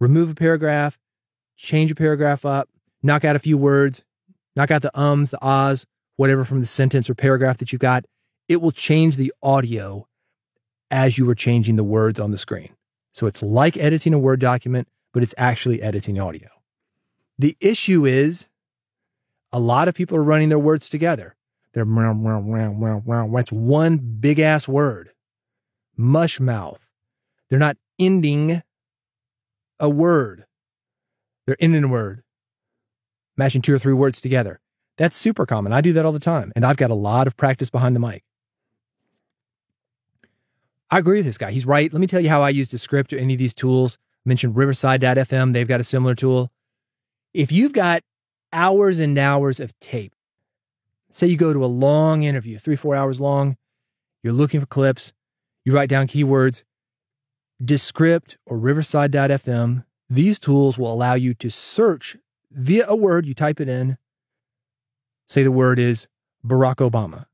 remove 0.00 0.30
a 0.30 0.34
paragraph, 0.34 0.98
change 1.56 1.90
a 1.90 1.94
paragraph 1.94 2.44
up, 2.44 2.68
knock 3.02 3.24
out 3.24 3.36
a 3.36 3.38
few 3.38 3.56
words, 3.56 4.04
knock 4.56 4.70
out 4.70 4.82
the 4.82 4.98
ums, 4.98 5.30
the 5.30 5.42
ahs, 5.42 5.86
whatever 6.16 6.44
from 6.44 6.60
the 6.60 6.66
sentence 6.66 7.08
or 7.10 7.14
paragraph 7.14 7.58
that 7.58 7.72
you've 7.72 7.80
got. 7.80 8.04
It 8.48 8.60
will 8.60 8.72
change 8.72 9.16
the 9.16 9.32
audio 9.42 10.06
as 10.90 11.18
you 11.18 11.28
are 11.28 11.34
changing 11.34 11.76
the 11.76 11.84
words 11.84 12.20
on 12.20 12.30
the 12.30 12.38
screen. 12.38 12.74
So 13.12 13.26
it's 13.26 13.42
like 13.42 13.76
editing 13.76 14.12
a 14.12 14.18
Word 14.18 14.40
document, 14.40 14.88
but 15.12 15.22
it's 15.22 15.34
actually 15.38 15.80
editing 15.80 16.20
audio. 16.20 16.48
The 17.38 17.56
issue 17.60 18.04
is 18.04 18.48
a 19.52 19.60
lot 19.60 19.86
of 19.86 19.94
people 19.94 20.16
are 20.16 20.22
running 20.22 20.48
their 20.48 20.58
words 20.58 20.88
together. 20.88 21.36
They're 21.72 21.84
round, 21.84 22.24
round, 22.24 22.52
round, 22.52 23.06
round. 23.06 23.34
that's 23.34 23.52
one 23.52 23.98
big 23.98 24.40
ass 24.40 24.66
word. 24.68 25.10
Mush 25.96 26.40
mouth. 26.40 26.88
They're 27.48 27.58
not 27.58 27.76
ending 27.98 28.62
a 29.78 29.88
word. 29.88 30.44
They're 31.46 31.56
in 31.60 31.82
a 31.82 31.86
word, 31.88 32.23
matching 33.36 33.62
two 33.62 33.74
or 33.74 33.78
three 33.78 33.92
words 33.92 34.20
together. 34.20 34.60
That's 34.96 35.16
super 35.16 35.46
common. 35.46 35.72
I 35.72 35.80
do 35.80 35.92
that 35.92 36.04
all 36.04 36.12
the 36.12 36.20
time, 36.20 36.52
and 36.54 36.64
I've 36.64 36.76
got 36.76 36.90
a 36.90 36.94
lot 36.94 37.26
of 37.26 37.36
practice 37.36 37.70
behind 37.70 37.96
the 37.96 38.00
mic. 38.00 38.22
I 40.90 40.98
agree 40.98 41.18
with 41.18 41.26
this 41.26 41.38
guy. 41.38 41.50
He's 41.50 41.66
right. 41.66 41.92
Let 41.92 42.00
me 42.00 42.06
tell 42.06 42.20
you 42.20 42.28
how 42.28 42.42
I 42.42 42.50
use 42.50 42.68
Descript 42.68 43.12
or 43.12 43.18
any 43.18 43.34
of 43.34 43.38
these 43.38 43.54
tools. 43.54 43.98
I 44.24 44.28
mentioned 44.28 44.56
Riverside.fm. 44.56 45.52
They've 45.52 45.66
got 45.66 45.80
a 45.80 45.84
similar 45.84 46.14
tool. 46.14 46.52
If 47.32 47.50
you've 47.50 47.72
got 47.72 48.02
hours 48.52 49.00
and 49.00 49.18
hours 49.18 49.58
of 49.58 49.78
tape, 49.80 50.14
say 51.10 51.26
you 51.26 51.36
go 51.36 51.52
to 51.52 51.64
a 51.64 51.66
long 51.66 52.22
interview, 52.22 52.58
three, 52.58 52.76
four 52.76 52.94
hours 52.94 53.20
long, 53.20 53.56
you're 54.22 54.32
looking 54.32 54.60
for 54.60 54.66
clips, 54.66 55.12
you 55.64 55.74
write 55.74 55.88
down 55.88 56.06
keywords, 56.06 56.62
Descript 57.62 58.36
or 58.46 58.58
Riverside.fm, 58.58 59.84
these 60.08 60.38
tools 60.38 60.78
will 60.78 60.92
allow 60.92 61.14
you 61.14 61.34
to 61.34 61.50
search 61.50 62.16
via 62.54 62.84
a 62.88 62.96
word. 62.96 63.26
You 63.26 63.34
type 63.34 63.60
it 63.60 63.68
in. 63.68 63.98
Say 65.26 65.42
the 65.42 65.50
word 65.50 65.78
is 65.78 66.08
Barack 66.44 66.76
Obama. 66.76 67.26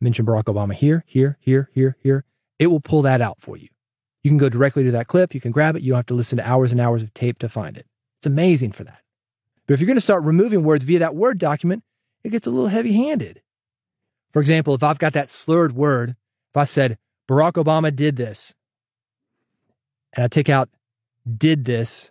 mention 0.00 0.24
Barack 0.24 0.44
Obama 0.44 0.72
here, 0.72 1.04
here, 1.06 1.38
here, 1.40 1.70
here, 1.74 1.96
here, 2.02 2.24
it 2.58 2.68
will 2.68 2.80
pull 2.80 3.02
that 3.02 3.20
out 3.20 3.40
for 3.40 3.56
you. 3.56 3.68
You 4.22 4.30
can 4.30 4.38
go 4.38 4.48
directly 4.48 4.84
to 4.84 4.90
that 4.92 5.06
clip. 5.06 5.34
You 5.34 5.40
can 5.40 5.52
grab 5.52 5.76
it. 5.76 5.82
You 5.82 5.92
don't 5.92 5.98
have 5.98 6.06
to 6.06 6.14
listen 6.14 6.38
to 6.38 6.48
hours 6.48 6.72
and 6.72 6.80
hours 6.80 7.02
of 7.02 7.14
tape 7.14 7.38
to 7.38 7.48
find 7.48 7.76
it. 7.76 7.86
It's 8.16 8.26
amazing 8.26 8.72
for 8.72 8.84
that. 8.84 9.02
But 9.66 9.74
if 9.74 9.80
you're 9.80 9.86
going 9.86 9.96
to 9.96 10.02
start 10.02 10.24
removing 10.24 10.64
words 10.64 10.84
via 10.84 10.98
that 11.00 11.14
Word 11.14 11.38
document, 11.38 11.84
it 12.24 12.30
gets 12.30 12.46
a 12.46 12.50
little 12.50 12.68
heavy 12.68 12.92
handed. 12.92 13.42
For 14.32 14.40
example, 14.40 14.74
if 14.74 14.82
I've 14.82 14.98
got 14.98 15.12
that 15.12 15.28
slurred 15.28 15.72
word, 15.72 16.16
if 16.50 16.56
I 16.56 16.64
said, 16.64 16.98
Barack 17.28 17.62
Obama 17.62 17.94
did 17.94 18.16
this, 18.16 18.54
and 20.14 20.24
I 20.24 20.28
take 20.28 20.48
out 20.48 20.70
did 21.36 21.64
this, 21.64 22.10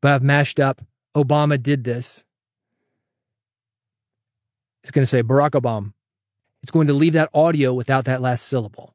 but 0.00 0.12
I've 0.12 0.22
mashed 0.22 0.58
up 0.58 0.82
Obama 1.16 1.60
did 1.60 1.82
this, 1.84 2.24
it's 4.82 4.90
going 4.92 5.02
to 5.02 5.06
say 5.06 5.22
Barack 5.22 5.60
Obama. 5.60 5.92
It's 6.62 6.70
going 6.70 6.86
to 6.88 6.92
leave 6.92 7.14
that 7.14 7.30
audio 7.34 7.72
without 7.72 8.04
that 8.04 8.20
last 8.20 8.46
syllable. 8.46 8.94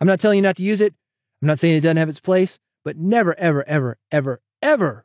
I'm 0.00 0.06
not 0.06 0.18
telling 0.18 0.38
you 0.38 0.42
not 0.42 0.56
to 0.56 0.62
use 0.62 0.80
it. 0.80 0.94
I'm 1.42 1.48
not 1.48 1.58
saying 1.58 1.76
it 1.76 1.80
doesn't 1.80 1.96
have 1.96 2.08
its 2.08 2.20
place, 2.20 2.58
but 2.84 2.96
never, 2.96 3.38
ever, 3.38 3.64
ever, 3.68 3.98
ever, 4.10 4.40
ever 4.62 5.04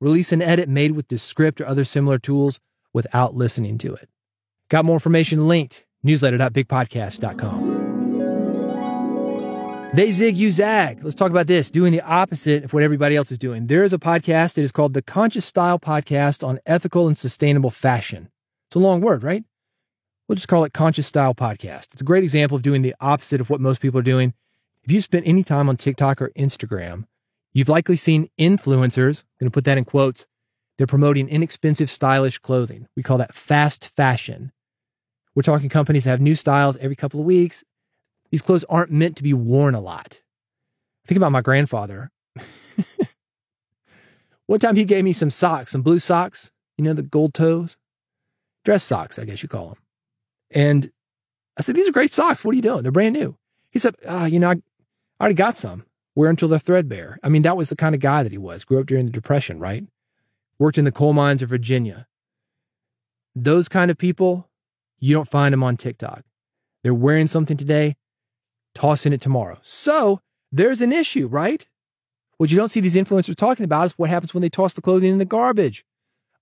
release 0.00 0.32
an 0.32 0.42
edit 0.42 0.68
made 0.68 0.92
with 0.92 1.08
Descript 1.08 1.60
or 1.60 1.66
other 1.66 1.84
similar 1.84 2.18
tools 2.18 2.60
without 2.92 3.34
listening 3.34 3.78
to 3.78 3.94
it. 3.94 4.08
Got 4.68 4.84
more 4.84 4.96
information 4.96 5.46
linked 5.46 5.86
newsletter.bigpodcast.com. 6.02 7.83
They 9.94 10.10
zig, 10.10 10.36
you 10.36 10.50
zag. 10.50 11.04
Let's 11.04 11.14
talk 11.14 11.30
about 11.30 11.46
this, 11.46 11.70
doing 11.70 11.92
the 11.92 12.00
opposite 12.00 12.64
of 12.64 12.72
what 12.72 12.82
everybody 12.82 13.14
else 13.14 13.30
is 13.30 13.38
doing. 13.38 13.68
There 13.68 13.84
is 13.84 13.92
a 13.92 13.98
podcast 13.98 14.58
It 14.58 14.64
is 14.64 14.72
called 14.72 14.92
the 14.92 15.02
Conscious 15.02 15.44
Style 15.44 15.78
Podcast 15.78 16.44
on 16.44 16.58
Ethical 16.66 17.06
and 17.06 17.16
Sustainable 17.16 17.70
Fashion. 17.70 18.28
It's 18.66 18.74
a 18.74 18.80
long 18.80 19.00
word, 19.00 19.22
right? 19.22 19.44
We'll 20.26 20.34
just 20.34 20.48
call 20.48 20.64
it 20.64 20.72
Conscious 20.72 21.06
Style 21.06 21.32
Podcast. 21.32 21.92
It's 21.92 22.00
a 22.00 22.04
great 22.04 22.24
example 22.24 22.56
of 22.56 22.62
doing 22.62 22.82
the 22.82 22.96
opposite 23.00 23.40
of 23.40 23.50
what 23.50 23.60
most 23.60 23.80
people 23.80 24.00
are 24.00 24.02
doing. 24.02 24.34
If 24.82 24.90
you 24.90 25.00
spent 25.00 25.28
any 25.28 25.44
time 25.44 25.68
on 25.68 25.76
TikTok 25.76 26.20
or 26.20 26.30
Instagram, 26.30 27.04
you've 27.52 27.68
likely 27.68 27.94
seen 27.94 28.30
influencers, 28.36 29.22
I'm 29.22 29.44
going 29.44 29.50
to 29.52 29.54
put 29.54 29.64
that 29.66 29.78
in 29.78 29.84
quotes, 29.84 30.26
they're 30.76 30.88
promoting 30.88 31.28
inexpensive, 31.28 31.88
stylish 31.88 32.38
clothing. 32.38 32.88
We 32.96 33.04
call 33.04 33.18
that 33.18 33.32
fast 33.32 33.86
fashion. 33.94 34.50
We're 35.36 35.42
talking 35.42 35.68
companies 35.68 36.02
that 36.02 36.10
have 36.10 36.20
new 36.20 36.34
styles 36.34 36.76
every 36.78 36.96
couple 36.96 37.20
of 37.20 37.26
weeks. 37.26 37.62
These 38.34 38.42
clothes 38.42 38.64
aren't 38.68 38.90
meant 38.90 39.14
to 39.18 39.22
be 39.22 39.32
worn 39.32 39.76
a 39.76 39.80
lot. 39.80 40.20
Think 41.06 41.18
about 41.18 41.30
my 41.30 41.40
grandfather. 41.40 42.10
One 44.46 44.58
time 44.58 44.74
he 44.74 44.84
gave 44.84 45.04
me 45.04 45.12
some 45.12 45.30
socks, 45.30 45.70
some 45.70 45.82
blue 45.82 46.00
socks, 46.00 46.50
you 46.76 46.82
know, 46.82 46.94
the 46.94 47.04
gold 47.04 47.32
toes, 47.32 47.76
dress 48.64 48.82
socks, 48.82 49.20
I 49.20 49.24
guess 49.24 49.44
you 49.44 49.48
call 49.48 49.68
them. 49.68 49.78
And 50.50 50.90
I 51.56 51.62
said, 51.62 51.76
These 51.76 51.88
are 51.88 51.92
great 51.92 52.10
socks. 52.10 52.44
What 52.44 52.54
are 52.54 52.56
you 52.56 52.62
doing? 52.62 52.82
They're 52.82 52.90
brand 52.90 53.14
new. 53.14 53.36
He 53.70 53.78
said, 53.78 53.94
uh, 54.04 54.28
You 54.28 54.40
know, 54.40 54.50
I, 54.50 54.54
I 54.54 54.60
already 55.20 55.36
got 55.36 55.56
some. 55.56 55.84
Wear 56.16 56.28
until 56.28 56.48
they're 56.48 56.58
threadbare. 56.58 57.20
I 57.22 57.28
mean, 57.28 57.42
that 57.42 57.56
was 57.56 57.68
the 57.68 57.76
kind 57.76 57.94
of 57.94 58.00
guy 58.00 58.24
that 58.24 58.32
he 58.32 58.38
was. 58.38 58.64
Grew 58.64 58.80
up 58.80 58.86
during 58.86 59.06
the 59.06 59.12
Depression, 59.12 59.60
right? 59.60 59.84
Worked 60.58 60.78
in 60.78 60.84
the 60.84 60.90
coal 60.90 61.12
mines 61.12 61.40
of 61.40 61.50
Virginia. 61.50 62.08
Those 63.36 63.68
kind 63.68 63.92
of 63.92 63.96
people, 63.96 64.50
you 64.98 65.14
don't 65.14 65.28
find 65.28 65.52
them 65.52 65.62
on 65.62 65.76
TikTok. 65.76 66.24
They're 66.82 66.92
wearing 66.92 67.28
something 67.28 67.56
today, 67.56 67.94
tossing 68.74 69.12
it 69.12 69.20
tomorrow. 69.20 69.58
So 69.62 70.20
there's 70.52 70.80
an 70.80 70.92
issue, 70.92 71.26
right? 71.26 71.66
What 72.36 72.50
you 72.50 72.56
don't 72.56 72.68
see 72.68 72.80
these 72.80 72.96
influencers 72.96 73.36
talking 73.36 73.64
about 73.64 73.86
is 73.86 73.92
what 73.92 74.10
happens 74.10 74.34
when 74.34 74.42
they 74.42 74.48
toss 74.48 74.74
the 74.74 74.82
clothing 74.82 75.12
in 75.12 75.18
the 75.18 75.24
garbage. 75.24 75.84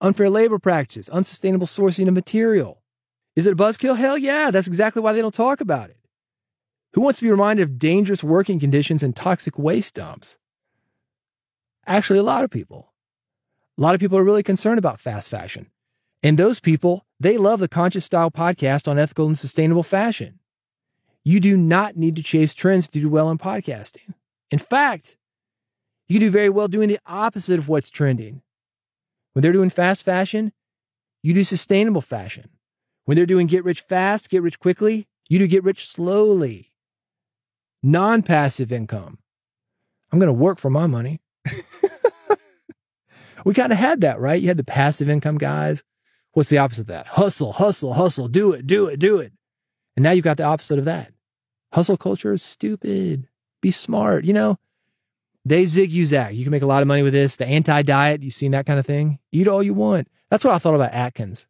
Unfair 0.01 0.31
labor 0.31 0.59
practices, 0.59 1.09
unsustainable 1.11 1.67
sourcing 1.67 2.09
of 2.09 2.15
material. 2.15 2.83
Is 3.37 3.47
it 3.47 3.53
a 3.53 3.57
buzzkill? 3.57 3.97
Hell 3.97 4.19
yeah, 4.19 4.51
that's 4.51 4.67
exactly 4.67 5.01
why 5.01 5.13
they 5.13 5.21
don't 5.21 5.35
talk 5.35 5.61
about 5.61 5.91
it. 5.91 5.97
Who 6.95 7.01
wants 7.01 7.21
to 7.21 7.25
be 7.25 7.31
reminded 7.31 7.63
of 7.63 7.79
dangerous 7.79 8.23
working 8.23 8.59
conditions 8.59 9.03
and 9.03 9.17
toxic 9.17 9.59
waste 9.59 9.95
dumps? 9.95 10.37
Actually, 11.87 12.19
a 12.19 12.25
lot 12.25 12.45
of 12.45 12.51
people. 12.51 12.93
A 13.79 13.81
lot 13.81 13.95
of 13.95 14.01
people 14.01 14.19
are 14.19 14.25
really 14.25 14.43
concerned 14.43 14.79
about 14.79 15.01
fast 15.01 15.31
fashion. 15.31 15.71
And 16.23 16.39
those 16.39 16.61
people, 16.61 17.07
they 17.19 17.39
love 17.39 17.61
the 17.61 17.69
Conscious 17.69 18.05
Style 18.05 18.31
podcast 18.31 18.87
on 18.87 18.99
ethical 18.99 19.27
and 19.27 19.39
sustainable 19.39 19.83
fashion. 19.83 20.39
You 21.25 21.41
do 21.41 21.57
not 21.57 21.97
need 21.97 22.17
to 22.17 22.23
chase 22.23 22.55
trends 22.55 22.89
to 22.89 23.01
do 23.01 23.09
well 23.09 23.31
in 23.31 23.39
podcasting. 23.39 24.15
In 24.51 24.59
fact, 24.59 25.17
you 26.09 26.19
do 26.19 26.31
very 26.31 26.49
well 26.49 26.69
doing 26.69 26.89
the 26.89 26.99
opposite 27.07 27.59
of 27.59 27.69
what's 27.69 27.91
trending. 27.91 28.43
When 29.33 29.43
they're 29.43 29.53
doing 29.53 29.71
fast 29.71 30.05
fashion, 30.05 30.53
you 31.23 31.33
do 31.33 31.45
sustainable 31.45 32.01
fashion. 32.01 32.51
When 33.05 33.17
they're 33.17 33.27
doing 33.27 33.47
get 33.47 33.65
rich 33.65 33.81
fast, 33.81 34.31
get 34.31 34.43
rich 34.43 34.59
quickly, 34.59 35.07
you 35.29 35.39
do 35.39 35.47
get 35.47 35.65
rich 35.65 35.87
slowly. 35.87 36.73
Non 37.83 38.23
passive 38.23 38.73
income. 38.73 39.19
I'm 40.13 40.19
going 40.19 40.29
to 40.29 40.33
work 40.33 40.59
for 40.59 40.71
my 40.71 40.87
money. 40.87 41.21
we 43.45 43.55
kind 43.55 43.73
of 43.73 43.79
had 43.79 44.03
that, 44.03 44.21
right? 44.21 44.41
You 44.41 44.49
had 44.49 44.59
the 44.59 44.65
passive 44.65 45.09
income 45.09 45.39
guys. 45.39 45.83
What's 46.33 46.51
the 46.51 46.59
opposite 46.59 46.83
of 46.83 46.87
that? 46.89 47.07
Hustle, 47.09 47.55
hustle, 47.55 47.95
hustle, 47.95 48.29
do 48.29 48.53
it, 48.53 48.67
do 48.67 48.87
it, 48.87 48.99
do 48.99 49.19
it. 49.19 49.33
And 49.97 50.03
now 50.03 50.13
you've 50.13 50.25
got 50.25 50.37
the 50.37 50.45
opposite 50.45 50.79
of 50.79 50.85
that. 50.87 51.13
Hustle 51.73 51.97
culture 51.97 52.33
is 52.33 52.43
stupid. 52.43 53.29
Be 53.61 53.71
smart. 53.71 54.25
You 54.25 54.33
know, 54.33 54.59
they 55.45 55.65
zig 55.65 55.91
you 55.91 56.07
zag. 56.07 56.37
You 56.37 56.45
can 56.45 56.51
make 56.51 56.63
a 56.63 56.67
lot 56.67 56.83
of 56.83 56.89
money 56.89 57.03
with 57.03 57.13
this. 57.13 57.37
The 57.37 57.47
anti 57.47 57.83
diet, 57.83 58.23
you've 58.23 58.35
seen 58.35 58.53
that 58.53 58.67
kind 58.67 58.79
of 58.79 58.87
thing. 58.87 59.19
Eat 59.33 59.49
all 59.49 59.63
you 59.63 59.75
want. 59.75 60.09
That's 60.31 60.45
what 60.45 60.55
I 60.55 60.59
thought 60.59 60.75
about 60.75 60.93
Atkins. 60.93 61.47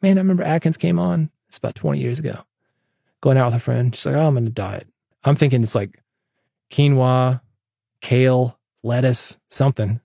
Man, 0.00 0.18
I 0.18 0.20
remember 0.20 0.42
Atkins 0.42 0.76
came 0.76 0.98
on. 0.98 1.30
It's 1.48 1.58
about 1.58 1.74
20 1.74 2.00
years 2.00 2.18
ago. 2.18 2.38
Going 3.20 3.38
out 3.38 3.46
with 3.46 3.56
a 3.56 3.60
friend. 3.60 3.94
She's 3.94 4.06
like, 4.06 4.16
oh, 4.16 4.28
I'm 4.28 4.36
on 4.36 4.46
a 4.46 4.50
diet. 4.50 4.86
I'm 5.24 5.36
thinking 5.36 5.62
it's 5.62 5.74
like 5.74 6.02
quinoa, 6.70 7.40
kale, 8.00 8.58
lettuce, 8.82 9.38
something. 9.48 10.00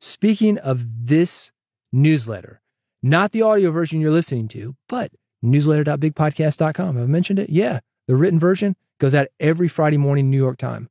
Speaking 0.04 0.58
of 0.58 1.08
this 1.08 1.52
newsletter, 1.94 2.60
not 3.04 3.34
the 3.34 3.44
audio 3.44 3.70
version 3.70 4.02
you're 4.02 4.10
listening 4.10 4.48
to, 4.48 4.76
but 4.90 5.12
newsletter.bigpodcast.com. 5.44 6.96
Have 6.96 7.04
I 7.04 7.08
mentioned 7.08 7.38
it? 7.38 7.52
Yeah. 7.52 7.82
The 8.08 8.16
written 8.16 8.40
version 8.40 8.76
goes 9.00 9.14
out 9.14 9.28
every 9.40 9.68
Friday 9.68 9.98
morning, 9.98 10.32
New 10.32 10.38
York 10.38 10.58
time. 10.58 10.90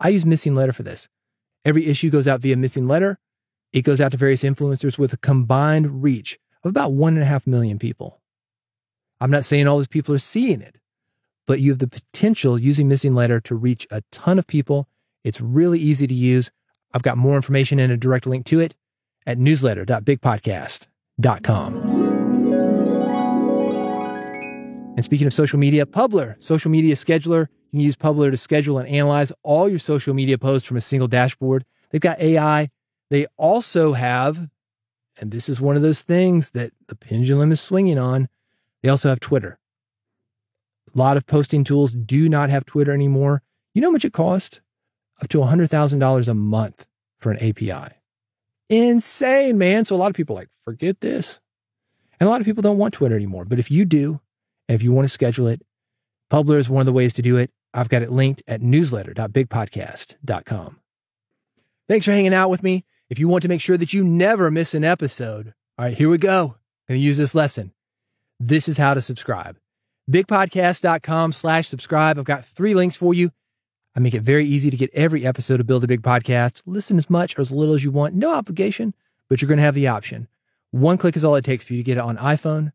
I 0.00 0.08
use 0.08 0.24
Missinglettr 0.24 0.74
for 0.74 0.82
this. 0.82 1.06
Every 1.66 1.84
issue 1.84 2.08
goes 2.08 2.26
out 2.26 2.40
via 2.40 2.56
Missinglettr. 2.56 3.16
It 3.74 3.82
goes 3.82 4.00
out 4.00 4.12
to 4.12 4.16
various 4.16 4.42
influencers 4.42 4.96
with 4.96 5.12
a 5.12 5.18
combined 5.18 6.02
reach 6.02 6.38
of 6.64 6.70
about 6.70 6.92
one 6.92 7.12
and 7.12 7.22
a 7.22 7.26
half 7.26 7.46
million 7.46 7.78
people. 7.78 8.22
I'm 9.20 9.30
not 9.30 9.44
saying 9.44 9.68
all 9.68 9.76
those 9.76 9.86
people 9.86 10.14
are 10.14 10.18
seeing 10.18 10.62
it, 10.62 10.76
but 11.46 11.60
you 11.60 11.72
have 11.72 11.78
the 11.78 11.88
potential 11.88 12.58
using 12.58 12.88
Missinglettr 12.88 13.42
to 13.42 13.54
reach 13.54 13.86
a 13.90 14.02
ton 14.10 14.38
of 14.38 14.46
people. 14.46 14.88
It's 15.24 15.42
really 15.42 15.78
easy 15.78 16.06
to 16.06 16.14
use. 16.14 16.50
I've 16.92 17.02
got 17.02 17.18
more 17.18 17.36
information 17.36 17.78
and 17.78 17.92
a 17.92 17.96
direct 17.96 18.26
link 18.26 18.44
to 18.46 18.58
it 18.60 18.74
at 19.26 19.38
newsletter.bigpodcast.com. 19.38 22.06
And 24.96 25.04
speaking 25.04 25.26
of 25.26 25.34
social 25.34 25.58
media, 25.58 25.84
Publer, 25.84 26.42
social 26.42 26.70
media 26.70 26.94
scheduler. 26.94 27.48
You 27.66 27.78
can 27.78 27.80
use 27.80 27.96
Publer 27.96 28.30
to 28.30 28.36
schedule 28.36 28.78
and 28.78 28.88
analyze 28.88 29.32
all 29.42 29.68
your 29.68 29.78
social 29.78 30.14
media 30.14 30.38
posts 30.38 30.66
from 30.66 30.78
a 30.78 30.80
single 30.80 31.08
dashboard. 31.08 31.66
They've 31.90 32.00
got 32.00 32.20
AI. 32.20 32.70
They 33.10 33.26
also 33.36 33.92
have, 33.92 34.48
and 35.18 35.30
this 35.30 35.50
is 35.50 35.60
one 35.60 35.76
of 35.76 35.82
those 35.82 36.00
things 36.00 36.52
that 36.52 36.72
the 36.88 36.96
pendulum 36.96 37.52
is 37.52 37.60
swinging 37.60 37.98
on, 37.98 38.28
they 38.82 38.88
also 38.88 39.10
have 39.10 39.20
Twitter. 39.20 39.58
A 40.94 40.98
lot 40.98 41.18
of 41.18 41.26
posting 41.26 41.62
tools 41.62 41.92
do 41.92 42.28
not 42.28 42.48
have 42.48 42.64
Twitter 42.64 42.92
anymore. 42.92 43.42
You 43.74 43.82
know 43.82 43.88
how 43.88 43.92
much 43.92 44.06
it 44.06 44.14
costs? 44.14 44.62
Up 45.20 45.28
to 45.28 45.38
$100,000 45.38 46.28
a 46.28 46.34
month 46.34 46.86
for 47.18 47.32
an 47.32 47.38
API. 47.38 47.96
Insane, 48.68 49.56
man. 49.58 49.84
So 49.84 49.94
a 49.94 49.98
lot 49.98 50.10
of 50.10 50.16
people 50.16 50.34
like, 50.36 50.48
forget 50.62 51.00
this. 51.00 51.40
And 52.18 52.28
a 52.28 52.30
lot 52.30 52.40
of 52.40 52.46
people 52.46 52.62
don't 52.62 52.78
want 52.78 52.94
Twitter 52.94 53.14
anymore. 53.14 53.44
But 53.44 53.58
if 53.58 53.70
you 53.70 53.84
do, 53.84 54.20
and 54.68 54.74
if 54.74 54.82
you 54.82 54.90
want 54.92 55.04
to 55.04 55.12
schedule 55.12 55.46
it, 55.46 55.60
Publer 56.30 56.58
is 56.58 56.68
one 56.68 56.80
of 56.80 56.86
the 56.86 56.92
ways 56.92 57.14
to 57.14 57.22
do 57.22 57.36
it. 57.36 57.52
I've 57.72 57.88
got 57.88 58.02
it 58.02 58.10
linked 58.10 58.42
at 58.46 58.60
newsletter.bigpodcast.com. 58.62 60.80
Thanks 61.88 62.04
for 62.04 62.10
hanging 62.10 62.34
out 62.34 62.50
with 62.50 62.64
me. 62.64 62.84
If 63.08 63.20
you 63.20 63.28
want 63.28 63.42
to 63.42 63.48
make 63.48 63.60
sure 63.60 63.76
that 63.76 63.92
you 63.92 64.02
never 64.02 64.50
miss 64.50 64.74
an 64.74 64.82
episode, 64.82 65.54
all 65.78 65.84
right, 65.84 65.96
here 65.96 66.08
we 66.08 66.18
go. 66.18 66.56
I'm 66.88 66.94
going 66.94 67.00
to 67.00 67.04
use 67.04 67.18
this 67.18 67.34
lesson. 67.34 67.72
This 68.40 68.68
is 68.68 68.78
how 68.78 68.94
to 68.94 69.00
subscribe. 69.00 69.56
Bigpodcast.com 70.10 71.32
slash 71.32 71.68
subscribe. 71.68 72.18
I've 72.18 72.24
got 72.24 72.44
three 72.44 72.74
links 72.74 72.96
for 72.96 73.14
you. 73.14 73.30
I 73.96 74.00
make 74.00 74.12
it 74.12 74.20
very 74.20 74.44
easy 74.44 74.70
to 74.70 74.76
get 74.76 74.90
every 74.92 75.24
episode 75.24 75.58
of 75.58 75.66
Build 75.66 75.82
a 75.82 75.86
Big 75.86 76.02
Podcast. 76.02 76.62
Listen 76.66 76.98
as 76.98 77.08
much 77.08 77.38
or 77.38 77.40
as 77.40 77.50
little 77.50 77.74
as 77.74 77.82
you 77.82 77.90
want. 77.90 78.14
No 78.14 78.34
obligation, 78.34 78.92
but 79.30 79.40
you're 79.40 79.48
going 79.48 79.56
to 79.56 79.64
have 79.64 79.74
the 79.74 79.88
option. 79.88 80.28
One 80.70 80.98
click 80.98 81.16
is 81.16 81.24
all 81.24 81.34
it 81.34 81.46
takes 81.46 81.64
for 81.64 81.72
you 81.72 81.78
to 81.78 81.82
get 81.82 81.96
it 81.96 82.02
on 82.02 82.18
iPhone, 82.18 82.72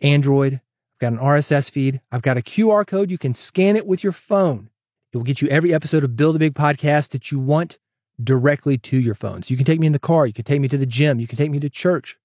Android. 0.00 0.54
I've 0.54 0.98
got 0.98 1.12
an 1.12 1.18
RSS 1.18 1.70
feed. 1.70 2.00
I've 2.10 2.22
got 2.22 2.38
a 2.38 2.40
QR 2.40 2.86
code. 2.86 3.10
You 3.10 3.18
can 3.18 3.34
scan 3.34 3.76
it 3.76 3.86
with 3.86 4.02
your 4.02 4.14
phone. 4.14 4.70
It 5.12 5.18
will 5.18 5.24
get 5.24 5.42
you 5.42 5.48
every 5.48 5.74
episode 5.74 6.04
of 6.04 6.16
Build 6.16 6.36
a 6.36 6.38
Big 6.38 6.54
Podcast 6.54 7.10
that 7.10 7.30
you 7.30 7.38
want 7.38 7.78
directly 8.22 8.78
to 8.78 8.98
your 8.98 9.14
phone. 9.14 9.42
So 9.42 9.52
you 9.52 9.58
can 9.58 9.66
take 9.66 9.78
me 9.78 9.86
in 9.86 9.92
the 9.92 9.98
car. 9.98 10.26
You 10.26 10.32
can 10.32 10.46
take 10.46 10.62
me 10.62 10.68
to 10.68 10.78
the 10.78 10.86
gym. 10.86 11.20
You 11.20 11.26
can 11.26 11.36
take 11.36 11.50
me 11.50 11.60
to 11.60 11.68
church. 11.68 12.16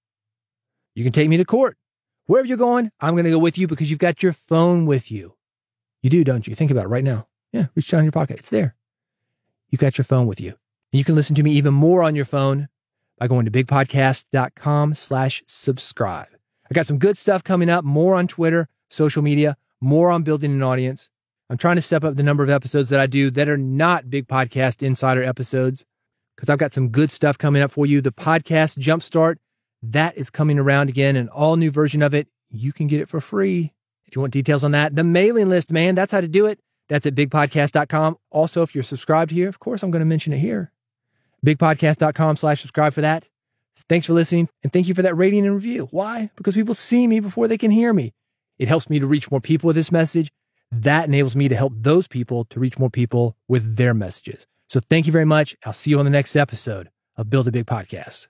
You 0.94 1.04
can 1.04 1.12
take 1.12 1.28
me 1.28 1.36
to 1.36 1.44
court. 1.44 1.76
Wherever 2.24 2.48
you're 2.48 2.56
going, 2.56 2.92
I'm 2.98 3.12
going 3.12 3.24
to 3.24 3.30
go 3.30 3.38
with 3.38 3.58
you 3.58 3.66
because 3.66 3.90
you've 3.90 3.98
got 3.98 4.22
your 4.22 4.32
phone 4.32 4.86
with 4.86 5.12
you. 5.12 5.34
You 6.00 6.08
do, 6.08 6.24
don't 6.24 6.46
you? 6.46 6.54
Think 6.54 6.70
about 6.70 6.86
it 6.86 6.88
right 6.88 7.04
now. 7.04 7.26
Yeah, 7.52 7.66
reach 7.74 7.88
down 7.88 8.00
in 8.00 8.04
your 8.06 8.12
pocket. 8.12 8.38
It's 8.38 8.50
there. 8.50 8.74
You've 9.70 9.80
got 9.80 9.98
your 9.98 10.04
phone 10.04 10.26
with 10.26 10.40
you. 10.40 10.50
And 10.92 10.98
you 10.98 11.04
can 11.04 11.14
listen 11.14 11.36
to 11.36 11.42
me 11.42 11.52
even 11.52 11.74
more 11.74 12.02
on 12.02 12.14
your 12.14 12.24
phone 12.24 12.68
by 13.18 13.26
going 13.26 13.44
to 13.44 13.50
bigpodcast.com 13.50 14.94
slash 14.94 15.42
subscribe. 15.46 16.28
I 16.70 16.74
got 16.74 16.86
some 16.86 16.98
good 16.98 17.16
stuff 17.16 17.42
coming 17.42 17.70
up, 17.70 17.84
more 17.84 18.14
on 18.14 18.28
Twitter, 18.28 18.68
social 18.88 19.22
media, 19.22 19.56
more 19.80 20.10
on 20.10 20.22
building 20.22 20.52
an 20.52 20.62
audience. 20.62 21.10
I'm 21.50 21.56
trying 21.56 21.76
to 21.76 21.82
step 21.82 22.04
up 22.04 22.16
the 22.16 22.22
number 22.22 22.42
of 22.42 22.50
episodes 22.50 22.90
that 22.90 23.00
I 23.00 23.06
do 23.06 23.30
that 23.30 23.48
are 23.48 23.56
not 23.56 24.10
big 24.10 24.28
podcast 24.28 24.82
insider 24.82 25.22
episodes 25.22 25.86
because 26.36 26.50
I've 26.50 26.58
got 26.58 26.72
some 26.72 26.90
good 26.90 27.10
stuff 27.10 27.38
coming 27.38 27.62
up 27.62 27.70
for 27.70 27.86
you. 27.86 28.00
The 28.00 28.12
podcast 28.12 28.78
Jumpstart, 28.78 29.36
that 29.82 30.16
is 30.16 30.28
coming 30.30 30.58
around 30.58 30.88
again, 30.88 31.16
an 31.16 31.28
all 31.28 31.56
new 31.56 31.70
version 31.70 32.02
of 32.02 32.12
it. 32.12 32.28
You 32.50 32.72
can 32.72 32.86
get 32.86 33.00
it 33.00 33.08
for 33.08 33.20
free. 33.20 33.72
If 34.06 34.14
you 34.14 34.20
want 34.20 34.32
details 34.32 34.62
on 34.62 34.72
that, 34.72 34.94
the 34.94 35.04
mailing 35.04 35.48
list, 35.48 35.72
man, 35.72 35.94
that's 35.94 36.12
how 36.12 36.20
to 36.20 36.28
do 36.28 36.46
it. 36.46 36.60
That's 36.88 37.06
at 37.06 37.14
bigpodcast.com. 37.14 38.16
Also, 38.30 38.62
if 38.62 38.74
you're 38.74 38.84
subscribed 38.84 39.30
here, 39.30 39.48
of 39.48 39.58
course, 39.58 39.82
I'm 39.82 39.90
going 39.90 40.00
to 40.00 40.06
mention 40.06 40.32
it 40.32 40.38
here. 40.38 40.72
Bigpodcast.com 41.46 42.36
slash 42.36 42.60
subscribe 42.60 42.92
for 42.92 43.02
that. 43.02 43.28
Thanks 43.88 44.06
for 44.06 44.12
listening 44.12 44.48
and 44.62 44.72
thank 44.72 44.88
you 44.88 44.94
for 44.94 45.02
that 45.02 45.14
rating 45.14 45.46
and 45.46 45.54
review. 45.54 45.88
Why? 45.90 46.30
Because 46.36 46.54
people 46.54 46.74
see 46.74 47.06
me 47.06 47.20
before 47.20 47.48
they 47.48 47.58
can 47.58 47.70
hear 47.70 47.92
me. 47.92 48.12
It 48.58 48.68
helps 48.68 48.90
me 48.90 48.98
to 48.98 49.06
reach 49.06 49.30
more 49.30 49.40
people 49.40 49.68
with 49.68 49.76
this 49.76 49.92
message. 49.92 50.32
That 50.70 51.06
enables 51.06 51.36
me 51.36 51.48
to 51.48 51.56
help 51.56 51.72
those 51.76 52.08
people 52.08 52.44
to 52.46 52.60
reach 52.60 52.78
more 52.78 52.90
people 52.90 53.36
with 53.46 53.76
their 53.76 53.94
messages. 53.94 54.46
So 54.68 54.80
thank 54.80 55.06
you 55.06 55.12
very 55.12 55.24
much. 55.24 55.56
I'll 55.64 55.72
see 55.72 55.90
you 55.90 55.98
on 55.98 56.04
the 56.04 56.10
next 56.10 56.36
episode 56.36 56.90
of 57.16 57.30
Build 57.30 57.48
a 57.48 57.52
Big 57.52 57.66
Podcast. 57.66 58.28